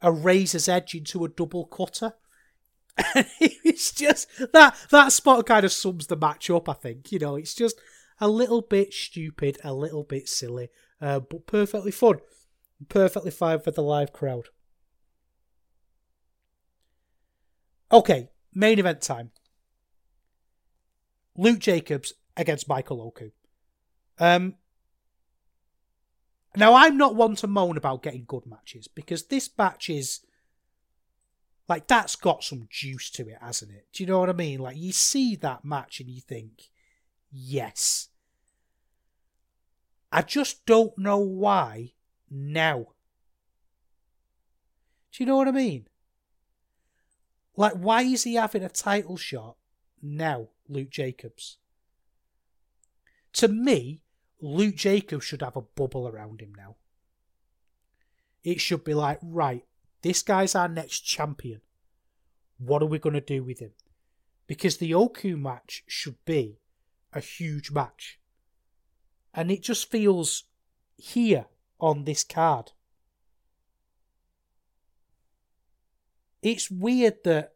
[0.00, 2.14] a razor's edge into a double cutter.
[3.64, 7.10] It's just that that spot kind of sums the match up, I think.
[7.10, 7.80] You know, it's just
[8.20, 10.68] a little bit stupid, a little bit silly,
[11.00, 12.18] uh, but perfectly fun.
[12.88, 14.48] Perfectly fine for the live crowd.
[17.90, 19.30] Okay, main event time.
[21.36, 23.30] Luke Jacobs against Michael Oku.
[24.18, 24.54] Um,
[26.56, 30.20] now, I'm not one to moan about getting good matches because this match is
[31.68, 33.86] like that's got some juice to it, hasn't it?
[33.92, 34.60] Do you know what I mean?
[34.60, 36.64] Like you see that match and you think,
[37.30, 38.08] yes,
[40.10, 41.92] I just don't know why
[42.30, 42.88] now.
[45.12, 45.86] Do you know what I mean?
[47.56, 49.56] Like, why is he having a title shot
[50.00, 51.58] now, Luke Jacobs?
[53.34, 54.00] To me,
[54.40, 56.76] Luke Jacobs should have a bubble around him now.
[58.42, 59.64] It should be like, right,
[60.02, 61.60] this guy's our next champion.
[62.58, 63.72] What are we going to do with him?
[64.46, 66.58] Because the Oku match should be
[67.12, 68.18] a huge match
[69.34, 70.44] and it just feels
[70.96, 71.46] here
[71.80, 72.72] on this card.
[76.42, 77.54] It's weird that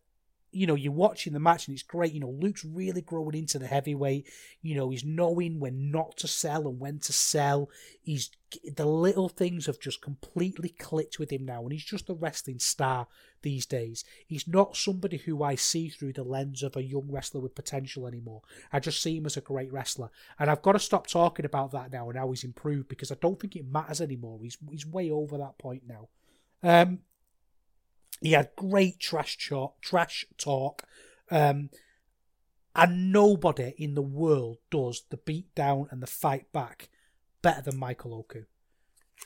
[0.56, 2.14] you know, you're watching the match and it's great.
[2.14, 4.26] You know, Luke's really growing into the heavyweight.
[4.62, 7.68] You know, he's knowing when not to sell and when to sell.
[8.00, 8.30] He's
[8.74, 12.58] the little things have just completely clicked with him now, and he's just a wrestling
[12.58, 13.06] star
[13.42, 14.02] these days.
[14.26, 18.06] He's not somebody who I see through the lens of a young wrestler with potential
[18.06, 18.40] anymore.
[18.72, 20.08] I just see him as a great wrestler,
[20.38, 23.16] and I've got to stop talking about that now and how he's improved because I
[23.20, 24.38] don't think it matters anymore.
[24.40, 26.08] He's he's way over that point now.
[26.62, 27.00] Um,
[28.20, 30.82] he had great trash talk, trash talk,
[31.30, 31.70] um,
[32.74, 36.88] and nobody in the world does the beat down and the fight back
[37.42, 38.44] better than Michael Oku.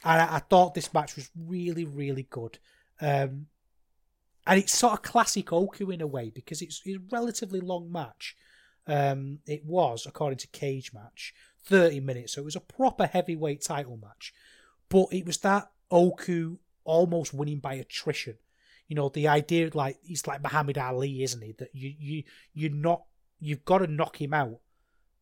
[0.05, 2.59] And I, I thought this match was really, really good.
[3.01, 3.47] Um,
[4.47, 7.91] and it's sort of classic Oku in a way because it's, it's a relatively long
[7.91, 8.36] match.
[8.86, 11.34] Um, it was, according to Cage Match,
[11.64, 12.34] 30 minutes.
[12.34, 14.32] So it was a proper heavyweight title match.
[14.88, 18.36] But it was that Oku almost winning by attrition
[18.91, 21.53] You know, the idea like he's like Muhammad Ali, isn't he?
[21.53, 23.05] That you you you're not
[23.38, 24.59] you've got to knock him out,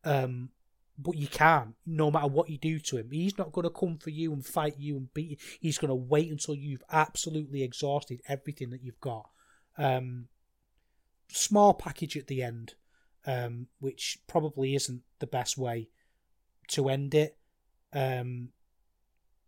[0.03, 0.49] um,
[0.97, 1.75] but you can't.
[1.85, 4.43] No matter what you do to him, he's not going to come for you and
[4.43, 5.37] fight you and beat you.
[5.59, 9.29] He's going to wait until you've absolutely exhausted everything that you've got.
[9.77, 10.29] Um,
[11.31, 12.73] small package at the end,
[13.27, 15.89] um, which probably isn't the best way
[16.69, 17.37] to end it.
[17.93, 18.49] Um,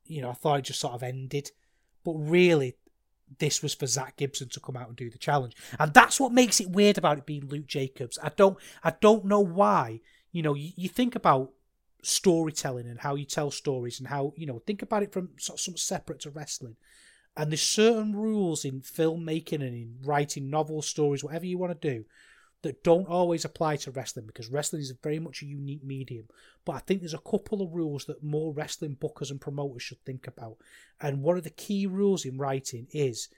[0.05, 1.49] you know, I thought it just sort of ended,
[2.03, 2.75] but really,
[3.39, 6.31] this was for Zack Gibson to come out and do the challenge, and that's what
[6.31, 8.19] makes it weird about it being Luke Jacobs.
[8.21, 10.01] I don't, I don't know why.
[10.31, 11.51] You know, you, you think about
[12.03, 15.57] storytelling and how you tell stories and how you know think about it from sort
[15.57, 16.75] of something separate to wrestling
[17.37, 21.95] and there's certain rules in filmmaking and in writing novels stories whatever you want to
[21.95, 22.03] do
[22.63, 26.27] that don't always apply to wrestling because wrestling is very much a unique medium.
[26.63, 30.03] But I think there's a couple of rules that more wrestling bookers and promoters should
[30.05, 30.57] think about.
[30.99, 33.29] And one of the key rules in writing is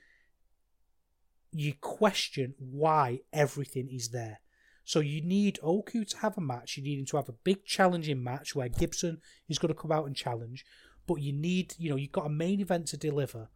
[1.52, 4.40] you question why everything is there.
[4.86, 6.76] So you need Oku to have a match.
[6.76, 9.92] You need him to have a big challenging match where Gibson is going to come
[9.92, 10.66] out and challenge.
[11.08, 13.50] But you need, you know, you've got a main event to deliver.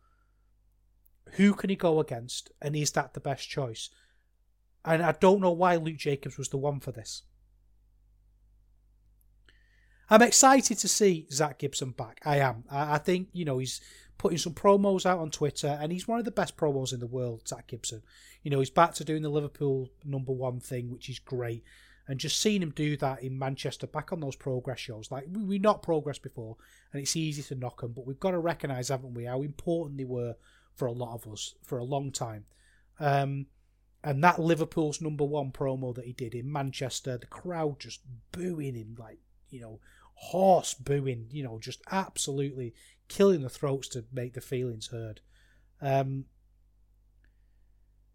[1.32, 2.52] Who can he go against?
[2.62, 3.90] And is that the best choice?
[4.88, 7.24] And I don't know why Luke Jacobs was the one for this.
[10.10, 12.22] I'm excited to see Zack Gibson back.
[12.26, 12.64] I am.
[12.72, 13.82] I, think, you know, he's
[14.18, 17.06] putting some promos out on Twitter, and he's one of the best promos in the
[17.06, 18.02] world, Zack Gibson.
[18.44, 21.66] You know, he's back to doing the Liverpool number one thing, which is great.
[22.08, 25.60] And just seeing him do that in Manchester, back on those progress shows, like we,
[25.60, 26.56] not progress before,
[26.94, 29.98] and it's easy to knock them, but we've got to recognise, haven't we, how important
[29.98, 30.36] they were
[30.74, 32.46] for a lot of us for a long time.
[33.02, 33.48] Um,
[34.04, 38.76] and that Liverpool's number one promo that he did in Manchester, the crowd just booing
[38.76, 39.20] him, like,
[39.50, 39.80] you know,
[40.14, 42.74] horse booing, you know, just absolutely
[43.08, 45.22] killing the throats to make the feelings heard.
[45.82, 46.26] Um,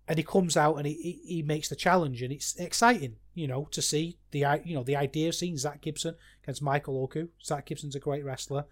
[0.08, 3.68] and he comes out and he, he makes the challenge, and it's exciting, you know,
[3.70, 7.28] to see the you know the idea of seeing Zack Gibson against Michael Oku.
[7.42, 8.64] Zack Gibson's a great wrestler.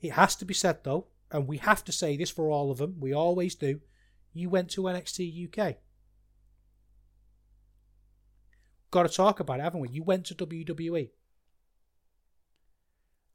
[0.00, 2.78] It has to be said though, and we have to say this for all of
[2.78, 2.96] them.
[3.00, 3.80] We always do.
[4.32, 5.76] You went to NXT UK.
[8.90, 9.88] Got to talk about it, haven't we?
[9.90, 11.10] You went to WWE.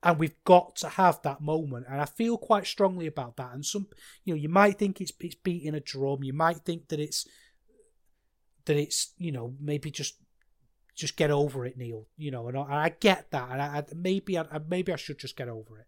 [0.01, 1.85] And we've got to have that moment.
[1.89, 3.53] And I feel quite strongly about that.
[3.53, 3.87] And some,
[4.25, 6.23] you know, you might think it's it's beating a drum.
[6.23, 7.25] You might think that it's
[8.65, 10.15] that it's, you know, maybe just
[10.95, 12.07] just get over it, Neil.
[12.17, 13.49] You know, and I, and I get that.
[13.51, 15.87] And I, I maybe I, maybe I should just get over it.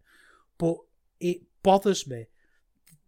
[0.56, 0.76] But
[1.20, 2.26] it bothers me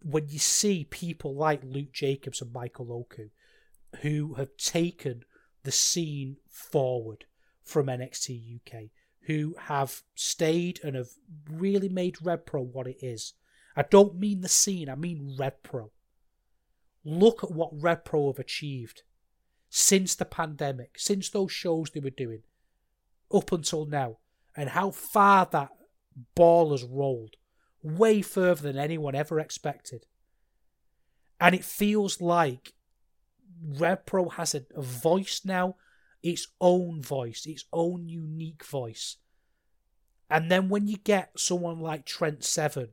[0.03, 3.29] when you see people like Luke Jacobs and Michael Oku
[4.01, 5.23] who have taken
[5.69, 7.25] the scene forward
[7.63, 8.85] from NXT UK,
[9.27, 11.09] who have stayed and have
[11.47, 13.33] really made Rev Pro what it is.
[13.75, 15.91] I don't mean the scene, I mean Rev Pro.
[17.05, 19.03] Look at what Rev Pro have achieved
[19.69, 22.41] since the pandemic, since those shows they were doing,
[23.31, 24.17] up until now,
[24.57, 25.69] and how far that
[26.33, 27.35] ball has rolled.
[27.83, 30.07] Way further than anyone ever expected.
[31.39, 32.73] And it feels like
[33.63, 35.75] Rev Pro has a, a voice now,
[36.21, 39.17] its own voice, its own unique voice.
[40.29, 42.89] And then when you get someone like Trent Seven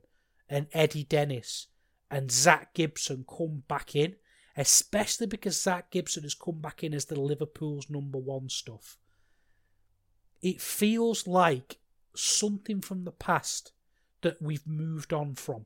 [0.49, 1.67] and Eddie Dennis
[2.09, 4.15] and Zack Gibson come back in,
[4.55, 8.97] especially because Zack Gibson has come back in as the Liverpool's number one stuff,
[10.41, 11.77] it feels like
[12.15, 13.71] something from the past
[14.21, 15.65] that we've moved on from.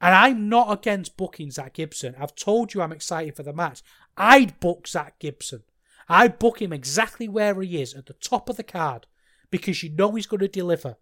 [0.00, 2.14] And I'm not against booking Zack Gibson.
[2.18, 3.82] I've told you I'm excited for the match.
[4.16, 5.64] I'd book Zack Gibson.
[6.08, 9.06] I'd book him exactly where he is at the top of the card
[9.50, 10.96] because you know he's going to deliver.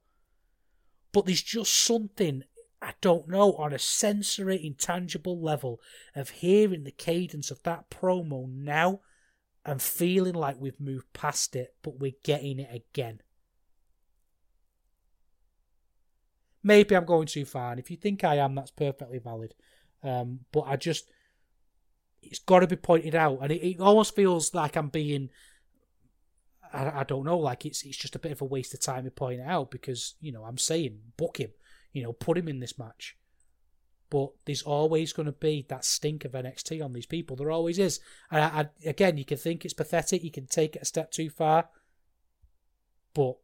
[1.12, 2.42] But there's just something,
[2.82, 5.80] I don't know, on a sensory, intangible level
[6.14, 9.00] of hearing the cadence of that promo now
[9.64, 13.20] and feeling like we've moved past it, but we're getting it again.
[16.66, 19.54] Maybe I'm going too far, and if you think I am, that's perfectly valid.
[20.02, 21.08] Um, but I just,
[22.20, 25.30] it's got to be pointed out, and it, it almost feels like I'm being,
[26.72, 29.04] I, I, don't know, like it's it's just a bit of a waste of time
[29.04, 31.52] to point it out because you know I'm saying book him,
[31.92, 33.16] you know, put him in this match.
[34.10, 37.36] But there's always going to be that stink of NXT on these people.
[37.36, 38.00] There always is.
[38.32, 40.24] And I, I, again, you can think it's pathetic.
[40.24, 41.68] You can take it a step too far.
[43.14, 43.36] But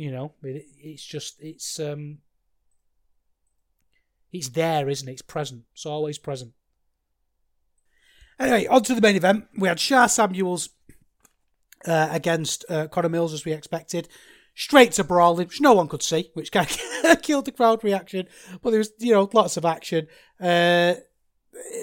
[0.00, 2.18] you know, it, it's just it's um,
[4.32, 5.12] it's there, isn't it?
[5.12, 5.64] It's present.
[5.74, 6.52] It's always present.
[8.38, 9.44] Anyway, on to the main event.
[9.58, 10.70] We had Sha Samuels
[11.86, 14.08] uh, against uh, Connor Mills as we expected.
[14.54, 16.66] straight to brawling, which no one could see, which kind
[17.04, 18.26] of killed the crowd reaction.
[18.62, 20.06] But there was, you know, lots of action.
[20.40, 20.94] Uh,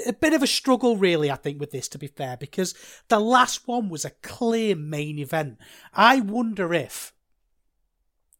[0.07, 2.73] a bit of a struggle, really, I think, with this, to be fair, because
[3.09, 5.59] the last one was a clear main event.
[5.93, 7.13] I wonder if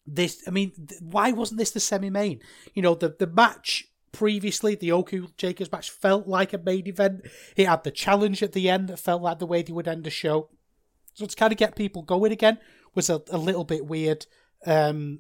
[0.08, 2.42] this, I mean, why wasn't this the semi main?
[2.74, 7.28] You know, the, the match previously, the Oku Jacobs match felt like a main event.
[7.56, 10.08] It had the challenge at the end that felt like the way they would end
[10.08, 10.50] a show.
[11.14, 12.58] So to kind of get people going again
[12.96, 14.26] was a, a little bit weird.
[14.66, 15.20] Um,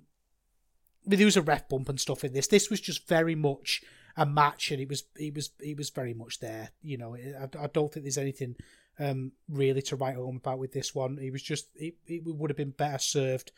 [1.05, 2.47] there was a ref bump and stuff in this.
[2.47, 3.81] This was just very much
[4.15, 6.71] a match, and it was it was it was very much there.
[6.81, 8.55] You know, I, I don't think there's anything
[8.99, 11.17] um, really to write home about with this one.
[11.21, 13.51] It was just it, it would have been better served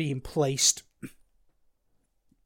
[0.00, 0.82] being placed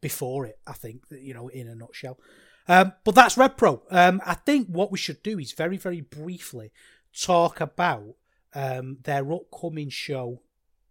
[0.01, 0.59] before it.
[0.67, 2.19] I think you know, in a nutshell.
[2.67, 3.83] Um, but that's Rev Pro.
[3.93, 6.73] Um, I think what we should do is very very briefly
[7.17, 8.17] talk about
[8.57, 10.43] um, their upcoming show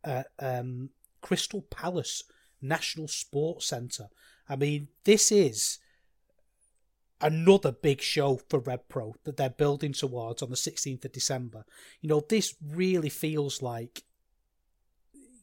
[0.05, 0.91] at um,
[1.21, 2.23] Crystal Palace
[2.61, 4.07] National Sports Centre.
[4.47, 5.79] I mean, this is
[7.19, 11.65] another big show for Rev Pro that they're building towards on the 16th of December.
[11.99, 14.03] You know, this really feels like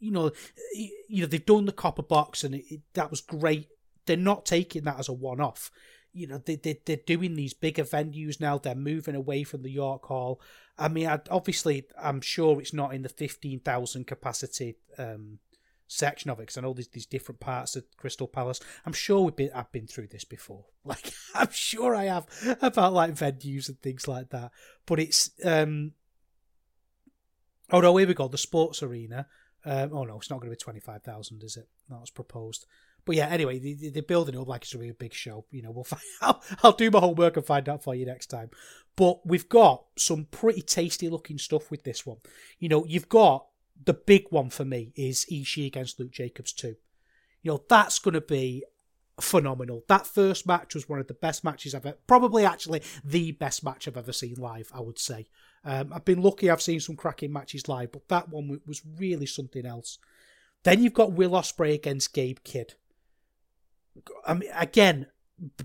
[0.01, 0.32] you know,
[0.74, 3.68] you know they've done the copper box and it, it, that was great.
[4.07, 5.70] They're not taking that as a one-off.
[6.12, 8.59] You know, they, they they're doing these bigger venues now.
[8.59, 10.40] They're moving away from the York Hall.
[10.76, 15.38] I mean, I, obviously, I'm sure it's not in the fifteen thousand capacity um,
[15.90, 18.61] section of it because I know there's these different parts of Crystal Palace.
[18.86, 20.64] I'm sure we've been I've been through this before.
[20.82, 22.26] Like I'm sure I have
[22.62, 24.51] about like venues and things like that.
[24.86, 25.92] But it's um
[27.70, 28.28] oh no, here we go.
[28.28, 29.26] The sports arena.
[29.65, 31.69] Um, oh no, it's not going to be twenty five thousand, is it?
[31.89, 32.67] That was proposed.
[33.05, 35.15] But yeah, anyway, they, are building it up like it's going to be a big
[35.15, 35.47] show.
[35.51, 36.43] You know, we'll find out.
[36.63, 38.51] I'll do my homework and find out for you next time.
[38.97, 42.19] But we've got some pretty tasty looking stuff with this one.
[42.59, 43.47] You know, you've got
[43.85, 46.77] the big one for me is Ishii against Luke Jacobs 2.
[47.43, 48.65] You know, that's going to be
[49.21, 49.85] phenomenal.
[49.89, 53.65] That first match was one of the best matches I've ever, probably actually the best
[53.65, 55.29] match I've ever seen live, I would say.
[55.65, 59.27] Um, I've been lucky I've seen some cracking matches live, but that one was really
[59.27, 59.99] something else.
[60.63, 62.75] Then you've got Will Ospreay against Gabe Kidd.
[64.27, 65.07] I mean, again,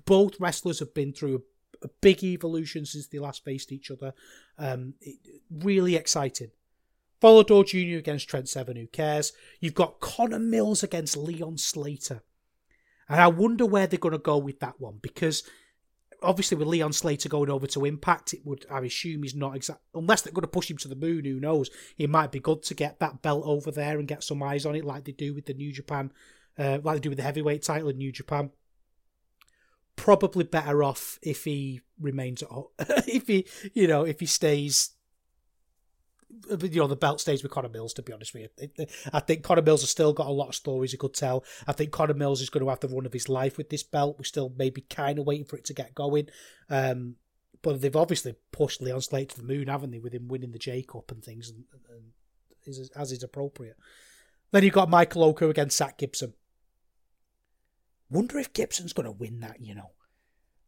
[0.06, 1.43] both wrestlers have been through
[1.84, 4.14] a, a big evolution since they last faced each other.
[4.58, 5.18] Um, it,
[5.50, 6.52] really exciting.
[7.22, 7.98] Volador Jr.
[7.98, 9.34] against Trent Seven, who cares?
[9.60, 12.22] You've got Connor Mills against Leon Slater.
[13.08, 15.43] And I wonder where they're going to go with that one because
[16.22, 19.82] obviously with Leon Slater going over to Impact, it would I assume he's not exact
[19.93, 21.26] unless they're going to push him to the moon.
[21.26, 21.70] Who knows?
[21.97, 24.76] It might be good to get that belt over there and get some eyes on
[24.76, 26.11] it, like they do with the New Japan,
[26.57, 28.51] uh, like they do with the heavyweight title in New Japan.
[29.95, 32.68] Probably better off if he remains at home.
[32.80, 34.91] if he, you know, if he stays
[36.30, 37.93] you know the belt stays with Connor Mills.
[37.93, 40.55] To be honest with you, I think Connor Mills has still got a lot of
[40.55, 41.43] stories he could tell.
[41.67, 43.84] I think Connor Mills is going to have the run of his life with this
[43.84, 44.17] belt.
[44.17, 46.30] We're still maybe kind of waiting for it to get going,
[46.69, 47.15] um,
[47.61, 49.99] but they've obviously pushed Leon Slater to the moon, haven't they?
[49.99, 52.03] With him winning the J Cup and things, and, and
[52.65, 53.78] is, as is appropriate.
[54.51, 56.34] Then you've got Michael Oku against Zack Gibson.
[58.09, 59.61] Wonder if Gibson's going to win that.
[59.61, 59.91] You know,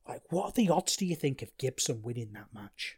[0.08, 0.98] like what are the odds?
[0.98, 2.98] Do you think of Gibson winning that match?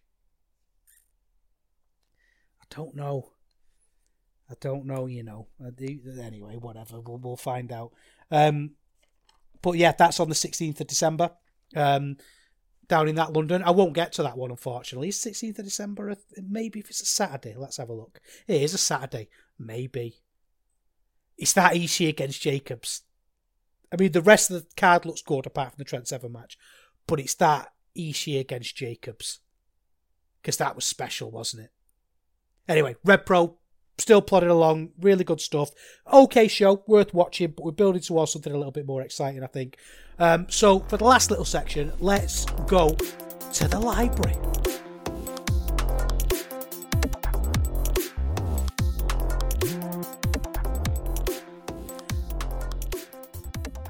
[2.69, 3.31] Don't know.
[4.49, 5.47] I don't know, you know.
[5.61, 6.99] Anyway, whatever.
[6.99, 7.91] We'll, we'll find out.
[8.31, 8.71] Um,
[9.61, 11.31] but yeah, that's on the 16th of December
[11.75, 12.17] um,
[12.87, 13.61] down in that London.
[13.63, 15.09] I won't get to that one, unfortunately.
[15.09, 16.15] Is 16th of December?
[16.37, 17.55] Maybe if it's a Saturday.
[17.55, 18.19] Let's have a look.
[18.47, 19.29] It is a Saturday.
[19.57, 20.15] Maybe.
[21.37, 23.03] It's that Ishii against Jacobs.
[23.91, 26.57] I mean, the rest of the card looks good apart from the Trent Seven match.
[27.07, 29.39] But it's that Ishii against Jacobs.
[30.41, 31.71] Because that was special, wasn't it?
[32.69, 33.57] Anyway, Rev Pro
[33.97, 35.71] still plodding along, really good stuff.
[36.13, 39.47] Okay show, worth watching, but we're building towards something a little bit more exciting, I
[39.47, 39.75] think.
[40.19, 42.95] Um, so for the last little section, let's go
[43.53, 44.37] to the library.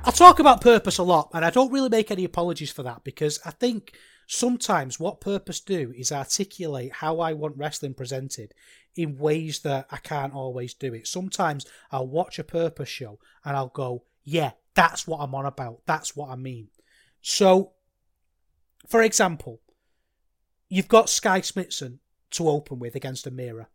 [0.06, 3.04] I talk about purpose a lot, and I don't really make any apologies for that
[3.04, 3.94] because I think
[4.32, 8.54] Sometimes what purpose do is articulate how I want wrestling presented
[8.96, 11.08] in ways that I can't always do it.
[11.08, 15.82] Sometimes I'll watch a purpose show and I'll go, yeah, that's what I'm on about.
[15.88, 16.68] That's what I mean.
[17.24, 17.72] So,
[18.88, 19.62] for example,
[20.70, 21.98] you've got Skye Smitson
[22.30, 23.66] to open with against Amira.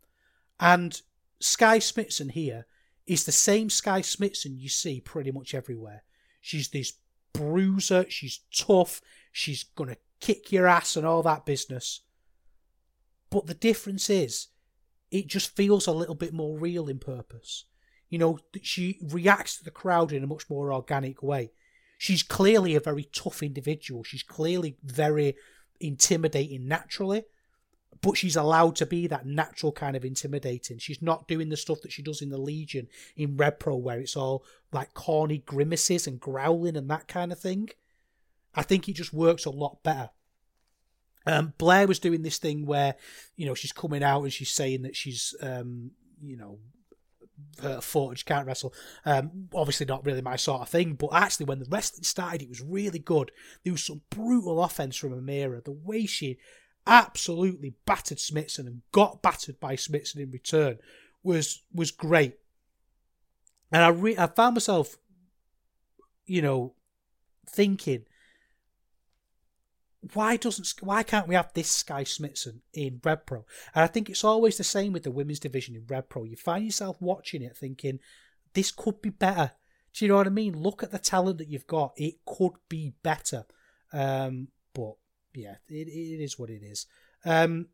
[0.61, 1.03] And
[1.41, 2.67] Skye Smitson here
[3.09, 6.05] is the same Skye Smitson you see pretty much everywhere.
[6.41, 6.93] She's this
[7.33, 9.01] bruiser, she's tough,
[9.33, 12.01] she's going to kick your ass and all that business.
[13.29, 14.49] But the difference is,
[15.11, 17.67] it just feels a little bit more real in purpose.
[18.09, 21.53] You know, she reacts to the crowd in a much more organic way.
[21.99, 24.03] She's clearly a very tough individual.
[24.03, 25.37] She's clearly very
[25.79, 27.25] intimidating naturally,
[28.01, 30.79] but she's allowed to be that natural kind of intimidating.
[30.79, 34.01] She's not doing the stuff that she does in the Legion in Rev Pro, where
[34.01, 37.69] it's all like corny grimaces and growling and that kind of thing.
[38.55, 40.11] I think it just works a lot better.
[41.27, 42.97] Um, Blair was doing this thing where,
[43.37, 46.59] you know, she's coming out and she's saying that she's, um, you know,
[47.63, 48.73] her foot she can't wrestle.
[49.05, 50.95] Um, obviously, not really my sort of thing.
[50.95, 53.33] But actually, when the wrestling started, it was really good.
[53.63, 55.65] There was some brutal offense from Amira.
[55.65, 56.39] The way she
[56.87, 60.79] absolutely battered Smitson and got battered by Smitson in return
[61.23, 62.35] was was great.
[63.73, 64.97] And I re- I found myself,
[66.27, 66.75] you know,
[67.49, 68.05] thinking
[70.13, 73.45] why doesn't why can't we have this Skye Smitson in Rev Pro?
[73.75, 76.25] And I think it's always the same with the women's division in Rev Pro.
[76.25, 78.01] You find yourself watching it thinking,
[78.53, 79.53] this could be better.
[79.95, 80.59] Do you know what I mean?
[80.59, 81.93] Look at the talent that you've got.
[81.97, 83.47] It could be better.
[83.93, 84.95] Um, but
[85.35, 86.87] yeah, it, it is what it is.
[87.25, 87.69] Um,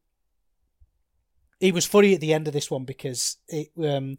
[1.58, 4.18] it was funny at the end of this one because it um,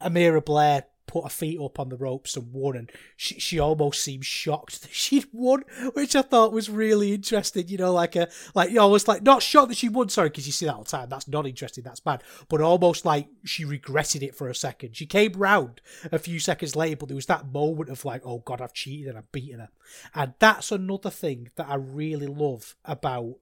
[0.00, 4.02] Amira Blair put her feet up on the ropes and won, and she, she almost
[4.02, 7.68] seemed shocked that she'd won, which I thought was really interesting.
[7.68, 10.08] You know, like a like you almost like not shocked that she won.
[10.08, 11.08] Sorry, because you see that all the time.
[11.08, 11.84] That's not interesting.
[11.84, 12.22] That's bad.
[12.48, 14.96] But almost like she regretted it for a second.
[14.96, 15.80] She came round
[16.10, 19.08] a few seconds later, but there was that moment of like, oh god, I've cheated
[19.08, 19.70] and I've beaten her,
[20.14, 23.36] and that's another thing that I really love about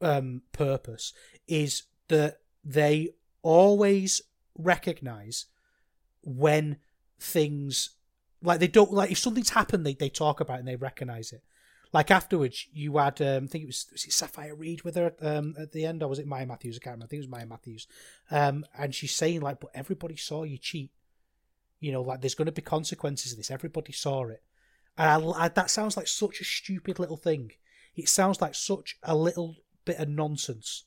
[0.00, 1.12] um purpose
[1.46, 3.10] is that they
[3.42, 4.22] always
[4.56, 5.46] recognize
[6.22, 6.78] when
[7.18, 7.90] things
[8.42, 11.32] like they don't like if something's happened they, they talk about it and they recognize
[11.32, 11.42] it.
[11.92, 15.12] Like afterwards you had um, i think it was, was it sapphire reed with her
[15.20, 16.76] um, at the end or was it maya matthews?
[16.76, 17.04] I can't remember.
[17.04, 17.86] I think it was maya matthews.
[18.30, 20.90] Um, and she's saying like but everybody saw you cheat.
[21.80, 23.50] You know like there's going to be consequences of this.
[23.50, 24.42] Everybody saw it.
[24.96, 27.52] And I, I, that sounds like such a stupid little thing.
[27.94, 30.84] It sounds like such a little bit of nonsense.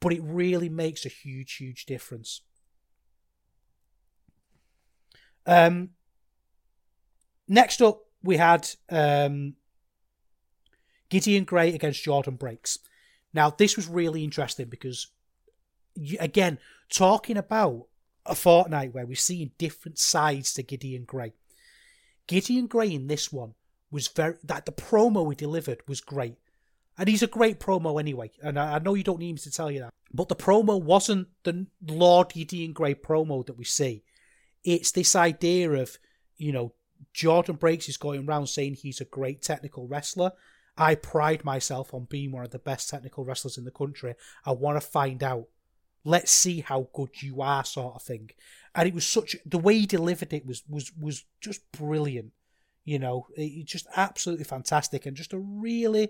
[0.00, 2.40] But it really makes a huge huge difference
[5.50, 5.90] um,
[7.48, 9.54] next up, we had um,
[11.08, 12.78] Gideon Grey against Jordan Breaks.
[13.34, 15.08] Now, this was really interesting because,
[15.94, 17.86] you, again, talking about
[18.24, 21.32] a fortnight where we're seeing different sides to Gideon Grey.
[22.28, 23.54] Gideon Grey in this one
[23.90, 26.36] was very that the promo he delivered was great.
[26.96, 28.30] And he's a great promo anyway.
[28.40, 29.92] And I, I know you don't need me to tell you that.
[30.12, 34.04] But the promo wasn't the Lord Gideon Grey promo that we see
[34.64, 35.98] it's this idea of,
[36.36, 36.72] you know,
[37.12, 40.32] Jordan Breaks is going around saying he's a great technical wrestler.
[40.76, 44.14] I pride myself on being one of the best technical wrestlers in the country.
[44.44, 45.48] I want to find out.
[46.02, 48.30] Let's see how good you are, sort of thing.
[48.74, 52.32] And it was such the way he delivered it was was was just brilliant.
[52.86, 56.08] You know, it, just absolutely fantastic and just a really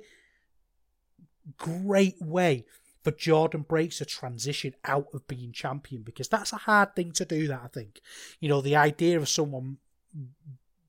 [1.57, 2.67] great way
[3.03, 7.25] for Jordan Breaks to transition out of being champion because that's a hard thing to
[7.25, 7.49] do.
[7.49, 8.01] That I think,
[8.41, 9.79] you know, the idea of someone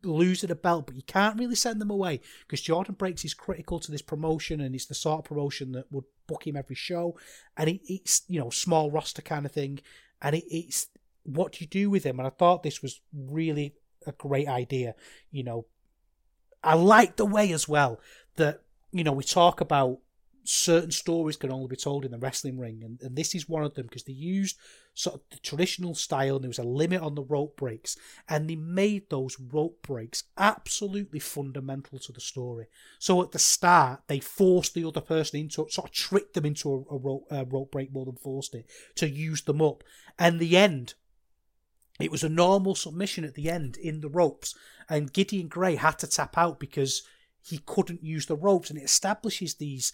[0.03, 3.79] losing a belt, but you can't really send them away because Jordan Breaks is critical
[3.79, 7.17] to this promotion and it's the sort of promotion that would book him every show,
[7.57, 9.79] and it, it's you know small roster kind of thing,
[10.21, 10.87] and it, it's
[11.23, 12.19] what do you do with him?
[12.19, 13.75] And I thought this was really
[14.07, 14.95] a great idea.
[15.31, 15.65] You know,
[16.63, 17.99] I like the way as well
[18.35, 19.99] that you know we talk about
[20.43, 23.63] certain stories can only be told in the wrestling ring, and, and this is one
[23.63, 24.57] of them because they used
[24.93, 28.49] sort of the traditional style, and there was a limit on the rope breaks, and
[28.49, 32.67] they made those rope breaks absolutely fundamental to the story.
[32.99, 36.85] So at the start, they forced the other person into sort of tricked them into
[36.89, 39.83] a, a rope, a rope break more than forced it to use them up,
[40.17, 40.95] and the end.
[41.99, 44.55] It was a normal submission at the end in the ropes,
[44.89, 47.03] and Gideon Grey had to tap out because
[47.43, 49.93] he couldn't use the ropes, and it establishes these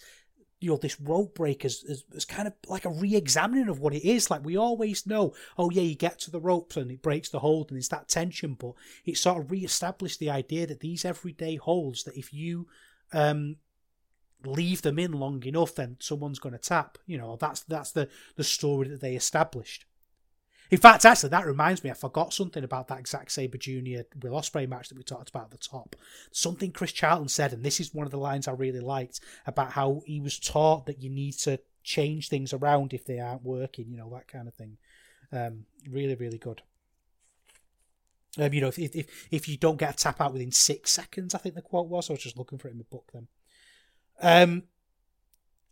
[0.60, 3.94] you know this rope break is, is, is, kind of like a re-examining of what
[3.94, 4.30] it is.
[4.30, 7.38] Like we always know oh yeah you get to the ropes and it breaks the
[7.40, 8.72] hold and it's that tension but
[9.04, 12.66] it sort of re-established the idea that these everyday holds that if you
[13.12, 13.56] um
[14.44, 18.08] leave them in long enough then someone's going to tap you know that's that's the
[18.36, 19.84] the story that they established
[20.70, 24.02] in fact, actually, that reminds me, I forgot something about that Zack Sabre Jr.
[24.20, 25.96] Will Ospreay match that we talked about at the top.
[26.30, 29.72] Something Chris Charlton said, and this is one of the lines I really liked about
[29.72, 33.86] how he was taught that you need to change things around if they aren't working,
[33.88, 34.76] you know, that kind of thing.
[35.32, 36.62] Um, really, really good.
[38.38, 41.34] Um, you know, if, if if you don't get a tap out within six seconds,
[41.34, 42.08] I think the quote was.
[42.08, 43.28] I was just looking for it in the book then.
[44.20, 44.64] Um,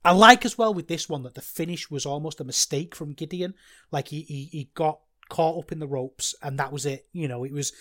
[0.07, 3.13] I like as well with this one that the finish was almost a mistake from
[3.13, 3.55] Gideon.
[3.91, 7.09] Like he, he, he got caught up in the ropes, and that was it.
[7.13, 7.73] You know, it was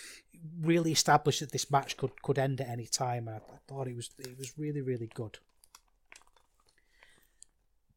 [0.60, 3.28] really established that this match could could end at any time.
[3.28, 5.38] I, I thought it was it was really really good.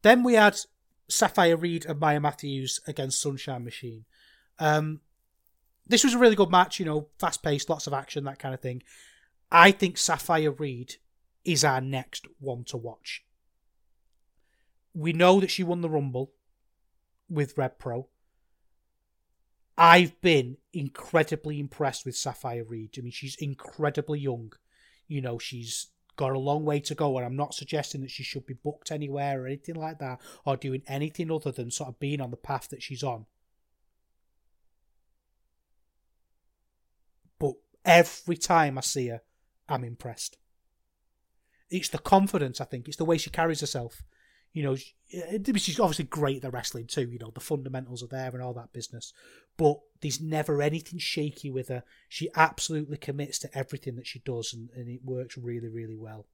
[0.03, 0.60] Then we had
[1.07, 4.06] Sapphire Reed and Maya Matthews against Sunshine Machine.
[4.60, 5.01] Um,
[5.88, 8.53] this was a really good match, you know, fast paced, lots of action, that kind
[8.53, 8.84] of thing.
[9.51, 10.97] I think Sapphire Reed
[11.43, 13.23] is our next one to watch.
[14.94, 16.32] We know that she won the Rumble
[17.30, 18.07] with Rev Pro.
[19.78, 22.95] I've been incredibly impressed with Sapphire Reed.
[22.98, 24.52] I mean, she's incredibly young.
[25.07, 25.88] You know, she's
[26.18, 28.91] got a long way to go, and I'm not suggesting that she should be booked
[28.91, 32.36] anywhere or anything like that, or doing anything other than sort of being on the
[32.36, 33.26] path that she's on.
[37.40, 37.53] But
[37.86, 39.22] every time I see her,
[39.70, 40.38] I'm impressed.
[41.70, 42.90] It's the confidence, I think.
[42.90, 44.03] It's the way she carries herself.
[44.53, 47.09] You know, she's eh, eh, obviously great at the wrestling too.
[47.09, 49.13] You know, the fundamentals are there and all that business.
[49.57, 51.84] But there's never anything shaky with her.
[52.07, 56.26] She absolutely commits to everything that she does, and, and it works really, really well.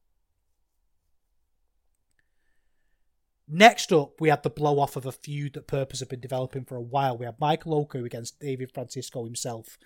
[3.47, 6.65] Next up, we had the blow off of a feud that Purpose had been developing
[6.65, 7.17] for a while.
[7.17, 9.77] We had Michael Oku against David Francisco himself.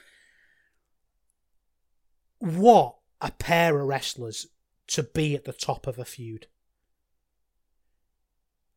[2.40, 4.48] What a pair of wrestlers
[4.88, 6.48] to be at the top of a feud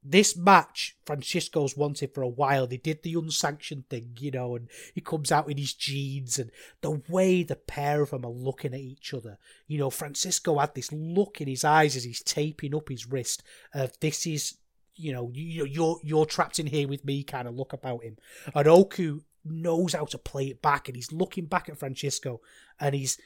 [0.04, 2.66] this match, Francisco's wanted for a while.
[2.66, 6.50] They did the unsanctioned thing, you know, and he comes out in his jeans, and
[6.80, 9.38] the way the pair of them are looking at each other.
[9.68, 13.44] You know, Francisco had this look in his eyes as he's taping up his wrist
[13.72, 14.56] of this is,
[14.96, 18.16] you know, you, you're you're trapped in here with me kind of look about him.
[18.54, 22.40] And Oku knows how to play it back, and he's looking back at Francisco,
[22.80, 23.20] and he's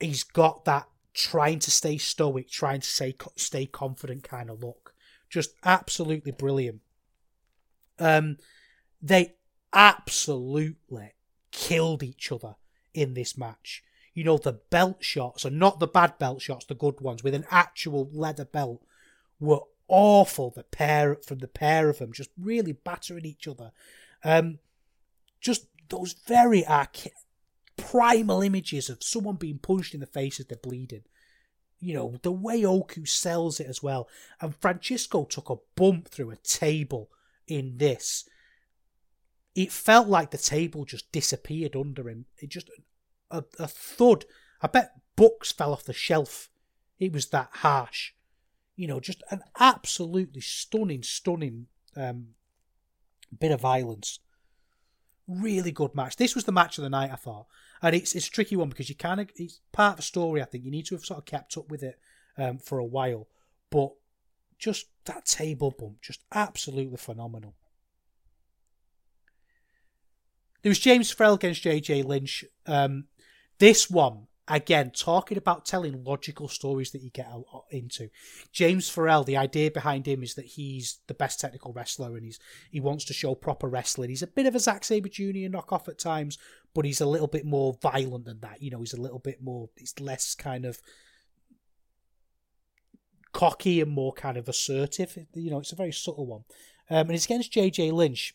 [0.00, 4.89] he's got that trying to stay stoic, trying to stay stay confident kind of look
[5.30, 6.80] just absolutely brilliant.
[7.98, 8.36] Um,
[9.00, 9.36] they
[9.72, 11.12] absolutely
[11.52, 12.56] killed each other
[12.92, 13.82] in this match.
[14.12, 17.34] You know, the belt shots are not the bad belt shots, the good ones with
[17.34, 18.82] an actual leather belt
[19.38, 20.50] were awful.
[20.50, 23.70] The pair from the pair of them just really battering each other.
[24.24, 24.58] Um,
[25.40, 27.08] just those very arch-
[27.76, 31.04] primal images of someone being punched in the face as they're bleeding
[31.80, 34.08] you know, the way Oku sells it as well.
[34.40, 37.10] And Francisco took a bump through a table
[37.46, 38.28] in this.
[39.54, 42.26] It felt like the table just disappeared under him.
[42.38, 42.70] It just
[43.30, 44.26] a, a thud.
[44.60, 46.50] I bet books fell off the shelf.
[46.98, 48.12] It was that harsh.
[48.76, 51.66] You know, just an absolutely stunning, stunning
[51.96, 52.28] um,
[53.38, 54.20] bit of violence.
[55.26, 56.16] Really good match.
[56.16, 57.46] This was the match of the night, I thought
[57.82, 60.42] and it's it's a tricky one because you kind of it's part of the story.
[60.42, 61.98] I think you need to have sort of kept up with it
[62.36, 63.28] um, for a while,
[63.70, 63.92] but
[64.58, 67.54] just that table bump, just absolutely phenomenal.
[70.62, 72.44] There was James Farrell against JJ Lynch.
[72.66, 73.04] Um,
[73.58, 77.28] this one again, talking about telling logical stories that you get
[77.70, 78.10] into.
[78.52, 82.38] James Farrell, the idea behind him is that he's the best technical wrestler and he's
[82.70, 84.10] he wants to show proper wrestling.
[84.10, 85.48] He's a bit of a Zack Sabre Jr.
[85.48, 86.36] knockoff at times,
[86.74, 88.62] but he's a little bit more violent than that.
[88.62, 90.80] You know, he's a little bit more, he's less kind of
[93.32, 95.16] cocky and more kind of assertive.
[95.34, 96.44] You know, it's a very subtle one.
[96.90, 98.34] Um, and it's against JJ Lynch.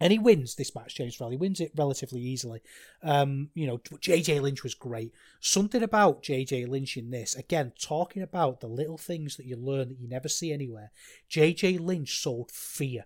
[0.00, 1.30] And he wins this match, James Farrell.
[1.30, 2.62] He wins it relatively easily.
[3.02, 5.12] Um, you know, JJ Lynch was great.
[5.40, 9.90] Something about JJ Lynch in this, again, talking about the little things that you learn
[9.90, 10.90] that you never see anywhere.
[11.30, 13.04] JJ Lynch sold fear.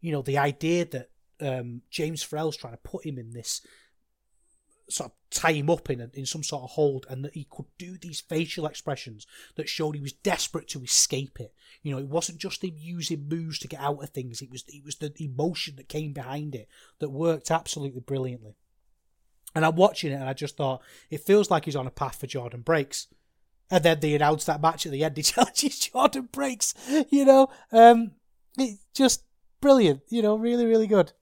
[0.00, 1.08] You know, the idea that
[1.40, 3.62] um, James Farrell's trying to put him in this
[4.88, 7.46] sort of tie him up in a, in some sort of hold, and that he
[7.50, 9.26] could do these facial expressions
[9.56, 11.52] that showed he was desperate to escape it.
[11.82, 14.64] You know, it wasn't just him using moves to get out of things; it was
[14.68, 16.68] it was the emotion that came behind it
[16.98, 18.56] that worked absolutely brilliantly.
[19.54, 22.20] And I'm watching it, and I just thought it feels like he's on a path
[22.20, 23.08] for Jordan Breaks.
[23.70, 25.16] And then they announced that match at the end.
[25.16, 26.74] He challenges Jordan Breaks.
[27.10, 28.12] You know, um,
[28.58, 29.24] it just
[29.60, 30.02] brilliant.
[30.08, 31.12] You know, really, really good.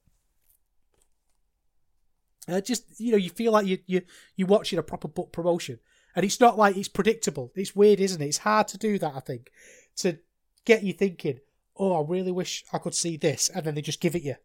[2.49, 4.03] Uh, just you know, you feel like you you
[4.37, 5.79] you're watching a proper book promotion,
[6.15, 7.53] and it's not like it's predictable.
[7.55, 8.27] It's weird, isn't it?
[8.27, 9.15] It's hard to do that.
[9.15, 9.51] I think
[9.97, 10.19] to
[10.65, 11.41] get you thinking.
[11.77, 14.37] Oh, I really wish I could see this, and then they just give it you.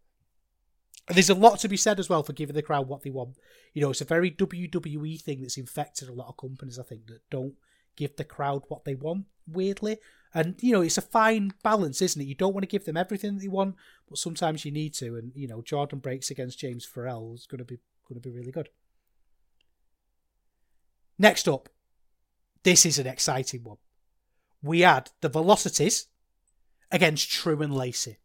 [1.08, 3.10] And there's a lot to be said as well for giving the crowd what they
[3.10, 3.38] want.
[3.74, 6.80] You know, it's a very WWE thing that's infected a lot of companies.
[6.80, 7.54] I think that don't
[7.96, 9.26] give the crowd what they want.
[9.48, 9.98] Weirdly,
[10.34, 12.28] and you know, it's a fine balance, isn't it?
[12.28, 13.76] You don't want to give them everything that they want,
[14.08, 15.16] but sometimes you need to.
[15.16, 18.36] And you know, Jordan breaks against James Farrell is going to be going to be
[18.36, 18.70] really good.
[21.18, 21.70] Next up,
[22.64, 23.78] this is an exciting one.
[24.62, 26.08] We had the Velocities
[26.92, 28.18] against True and Lacey.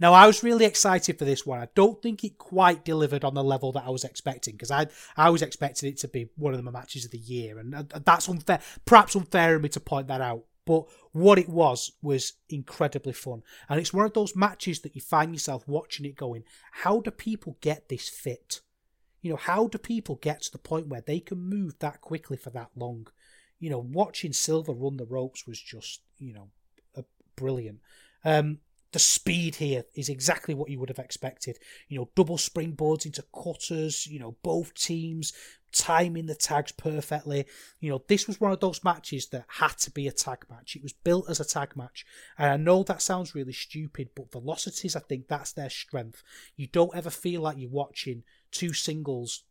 [0.00, 1.60] Now, I was really excited for this one.
[1.60, 4.86] I don't think it quite delivered on the level that I was expecting because I
[5.16, 7.84] I was expecting it to be one of the matches of the year, and uh,
[8.04, 8.60] that's unfair.
[8.84, 13.42] Perhaps unfair of me to point that out, but what it was was incredibly fun,
[13.68, 17.10] and it's one of those matches that you find yourself watching it going, "How do
[17.10, 18.60] people get this fit?
[19.20, 22.36] You know, how do people get to the point where they can move that quickly
[22.36, 23.08] for that long?
[23.58, 26.50] You know, watching Silver run the ropes was just you know
[27.38, 27.78] brilliant.
[28.24, 28.58] Um,
[28.92, 31.58] the speed here is exactly what you would have expected.
[31.88, 35.32] You know, double springboards into cutters, you know, both teams
[35.72, 37.46] timing the tags perfectly.
[37.80, 40.76] You know, this was one of those matches that had to be a tag match.
[40.76, 42.06] It was built as a tag match.
[42.38, 46.22] And I know that sounds really stupid, but velocities, I think that's their strength.
[46.56, 49.44] You don't ever feel like you're watching two singles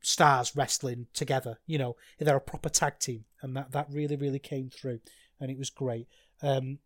[0.00, 1.58] stars wrestling together.
[1.66, 3.24] You know, they're a proper tag team.
[3.42, 5.00] And that, that really, really came through.
[5.40, 6.08] And it was great.
[6.42, 6.78] Um,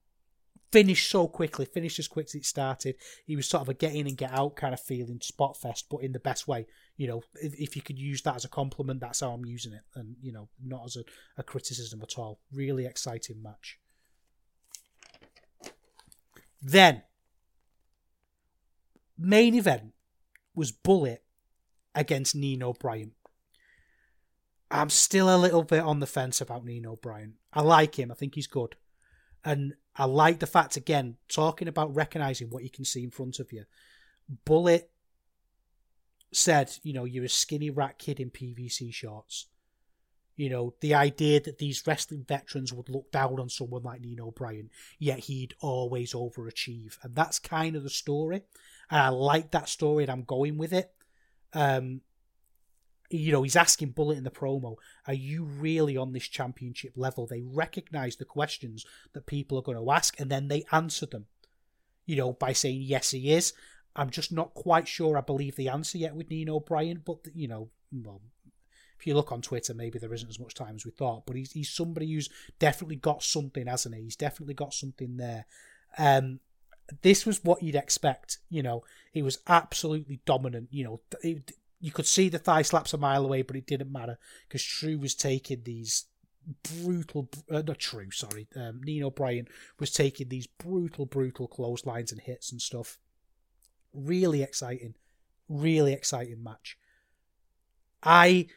[0.71, 2.97] finished so quickly, finished as quick as it started.
[3.25, 5.87] He was sort of a get in and get out kind of feeling spot fest,
[5.91, 6.67] but in the best way.
[6.97, 9.73] You know, if, if you could use that as a compliment, that's how I'm using
[9.73, 11.05] it, and you know, not as a,
[11.37, 12.41] a criticism at all.
[12.53, 13.79] Really exciting match.
[16.61, 17.03] Then,
[19.17, 19.93] main event
[20.55, 21.23] was Bullet
[21.95, 23.13] against Nino Bryant.
[24.71, 27.35] I'm still a little bit on the fence about Nino Bryant.
[27.53, 28.11] I like him.
[28.11, 28.77] I think he's good.
[29.45, 33.41] And I like the fact, again, talking about recognizing what you can see in front
[33.41, 33.65] of you.
[34.45, 34.91] Bullet
[36.33, 39.47] said, you know, you're a skinny rat kid in PVC shorts.
[40.37, 44.31] You know, the idea that these wrestling veterans would look down on someone like Nino
[44.31, 44.71] Bryant,
[45.01, 46.97] yet he'd always overachieve.
[47.03, 48.43] And that's kind of the story.
[48.89, 50.93] And I like that story and I'm going with it.
[51.53, 52.03] Um,
[53.11, 54.77] you know, he's asking Bullet in the promo,
[55.07, 57.27] are you really on this championship level?
[57.27, 61.27] They recognize the questions that people are going to ask and then they answer them,
[62.07, 63.53] you know, by saying, yes, he is.
[63.97, 67.49] I'm just not quite sure I believe the answer yet with Nino Bryant, but, you
[67.49, 68.21] know, well,
[68.99, 71.37] if you look on Twitter, maybe there isn't as much time as we thought, but
[71.37, 72.29] he's, he's somebody who's
[72.59, 74.03] definitely got something, hasn't he?
[74.03, 75.47] He's definitely got something there.
[75.97, 76.41] Um,
[77.03, 78.39] this was what you'd expect.
[78.51, 80.69] You know, he was absolutely dominant.
[80.71, 81.01] You know,
[81.81, 84.99] you could see the thigh slaps a mile away, but it didn't matter because True
[84.99, 86.07] was taking these
[86.63, 89.49] brutal, uh, not True, sorry, um, Nino Bryant
[89.79, 92.99] was taking these brutal, brutal clotheslines and hits and stuff.
[93.93, 94.95] Really exciting,
[95.49, 96.77] really exciting match.
[98.03, 98.49] I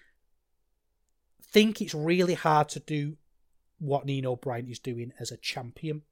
[1.43, 3.18] think it's really hard to do
[3.80, 6.03] what Nino Bryant is doing as a champion.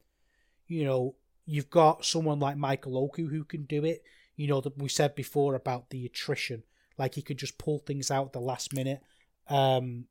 [0.67, 1.15] You know,
[1.45, 4.03] you've got someone like Michael Oku who can do it.
[4.35, 6.63] You know that we said before about the attrition
[6.99, 9.01] like he could just pull things out the last minute,
[9.49, 10.05] um,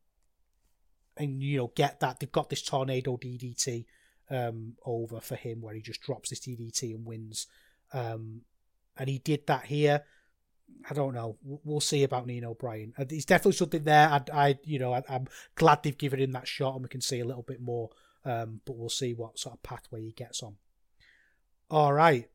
[1.17, 2.19] and you know get that.
[2.19, 3.85] They've got this tornado DDT
[4.31, 7.47] um, over for him where he just drops this DDT and wins.
[7.93, 8.43] Um,
[8.97, 10.03] and he did that here.
[10.89, 11.39] I don't know.
[11.43, 12.95] We'll see about Nino Bryant.
[13.11, 14.09] He's definitely something there.
[14.09, 17.01] I, I you know, I, am glad they've given him that shot, and we can
[17.01, 17.91] see a little bit more.
[18.25, 20.57] Um, but we'll see what sort of pathway he gets on.
[21.71, 22.29] All right.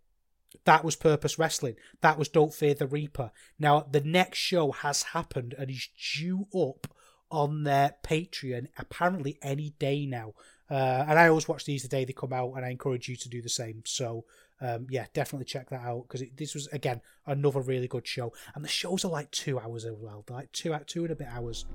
[0.66, 1.76] That was Purpose Wrestling.
[2.02, 3.32] That was Don't Fear the Reaper.
[3.60, 6.88] Now, the next show has happened and is due up
[7.30, 10.34] on their Patreon apparently any day now.
[10.70, 13.16] Uh, and I always watch these the day they come out, and I encourage you
[13.18, 13.84] to do the same.
[13.86, 14.26] So,
[14.62, 18.34] um, yeah, definitely check that out because this was again another really good show.
[18.56, 21.28] And the shows are like two hours as well, like two two and a bit
[21.28, 21.66] hours.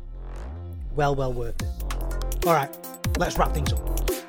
[0.94, 2.46] Well, well worth it.
[2.46, 2.74] All right,
[3.18, 4.27] let's wrap things up.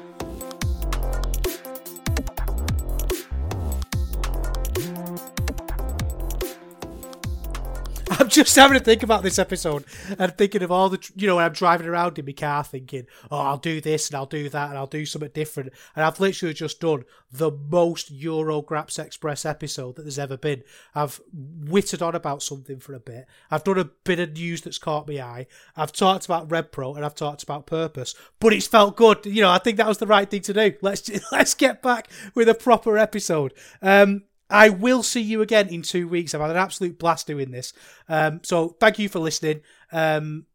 [8.30, 9.86] Just having to think about this episode
[10.18, 13.08] and thinking of all the, you know, when I'm driving around in my car thinking,
[13.32, 15.74] oh, I'll do this and I'll do that and I'll do something different.
[15.96, 20.64] And I've literally just done the most Euro Graps Express episode that there's ever been.
[20.96, 23.28] I've witted on about something for a bit.
[23.52, 25.48] I've done a bit of news that's caught my eye.
[25.76, 29.26] I've talked about Rev Pro and I've talked about purpose, but it's felt good.
[29.26, 30.74] You know, I think that was the right thing to do.
[30.82, 33.54] Let's let's get back with a proper episode.
[33.82, 36.34] Um, I will see you again in two weeks.
[36.34, 37.74] I've had an absolute blast doing this.
[38.08, 39.62] Um, so thank you for listening.
[39.92, 40.46] Um,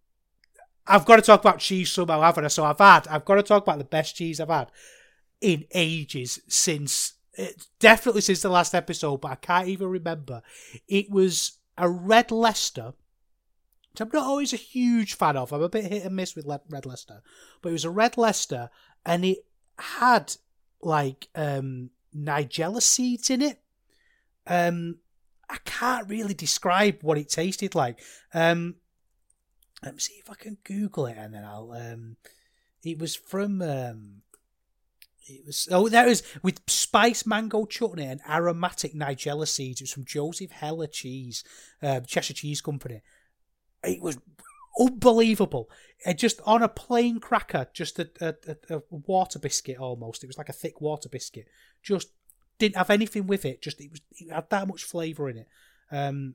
[0.87, 2.49] I've got to talk about cheese somehow, haven't I?
[2.49, 4.71] So I've had, I've got to talk about the best cheese I've had
[5.41, 7.15] in ages since,
[7.79, 10.43] definitely since the last episode, but I can't even remember.
[10.89, 12.95] It was a Red Leicester,
[13.93, 15.53] which I'm not always a huge fan of.
[15.53, 17.23] I'm a bit hit and miss with Red Leicester,
[17.63, 18.71] but it was a Red Leicester
[19.07, 19.45] and it
[19.79, 20.37] had
[20.83, 23.61] like um, Nigella seeds in it
[24.47, 24.99] um,
[25.49, 28.01] I can't really describe what it tasted like.
[28.33, 28.77] Um,
[29.83, 31.73] let me see if I can Google it, and then I'll.
[31.73, 32.17] Um,
[32.83, 33.63] it was from.
[33.63, 34.23] Um,
[35.27, 39.81] It was oh that was with spice mango chutney and aromatic nigella seeds.
[39.81, 41.45] It was from Joseph Heller Cheese,
[41.83, 43.01] uh, Cheshire Cheese Company.
[43.83, 44.19] It was
[44.79, 45.71] unbelievable.
[46.05, 50.23] It just on a plain cracker, just a, a, a, water biscuit almost.
[50.23, 51.49] It was like a thick water biscuit.
[51.83, 52.09] Just
[52.59, 53.63] didn't have anything with it.
[53.63, 55.49] Just it was it had that much flavour in it.
[55.91, 56.35] Um,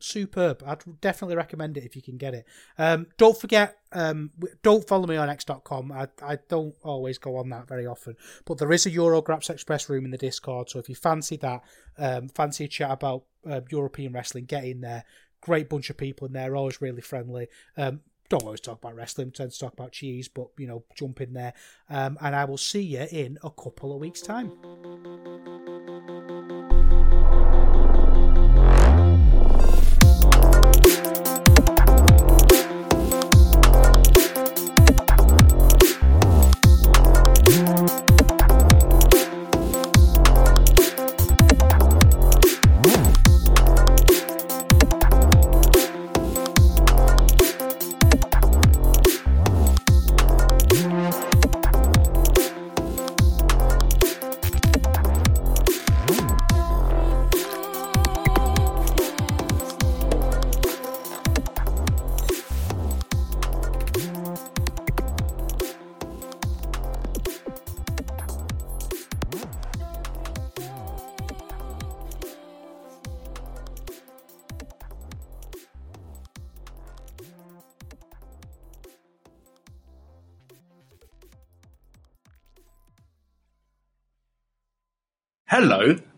[0.00, 0.62] superb.
[0.64, 2.46] I'd definitely recommend it if you can get it.
[2.78, 4.30] Um, don't forget, um,
[4.62, 5.92] don't follow me on x.com.
[5.92, 9.88] I, I don't always go on that very often, but there is a Eurograps Express
[9.88, 10.70] room in the Discord.
[10.70, 11.62] So if you fancy that,
[11.98, 15.04] um, fancy a chat about uh, European wrestling, get in there.
[15.40, 17.48] Great bunch of people in there, always really friendly.
[17.76, 21.20] Um, don't always talk about wrestling, tend to talk about cheese, but you know, jump
[21.20, 21.54] in there.
[21.88, 25.57] Um, and I will see you in a couple of weeks' time.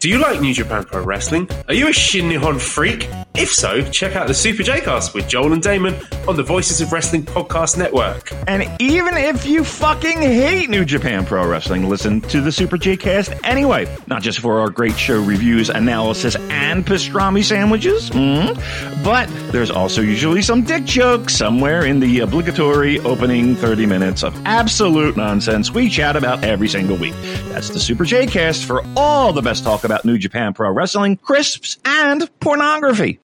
[0.00, 1.46] Do you like New Japan Pro Wrestling?
[1.68, 3.06] Are you a Shin Nihon freak?
[3.40, 5.94] If so, check out the Super J Cast with Joel and Damon
[6.28, 8.30] on the Voices of Wrestling Podcast Network.
[8.46, 12.98] And even if you fucking hate New Japan Pro Wrestling, listen to the Super J
[12.98, 13.88] Cast anyway.
[14.08, 20.02] Not just for our great show reviews, analysis, and pastrami sandwiches, mm, but there's also
[20.02, 25.88] usually some dick jokes somewhere in the obligatory opening 30 minutes of absolute nonsense we
[25.88, 27.14] chat about every single week.
[27.48, 31.16] That's the Super J Cast for all the best talk about New Japan Pro Wrestling,
[31.16, 33.18] crisps, and pornography.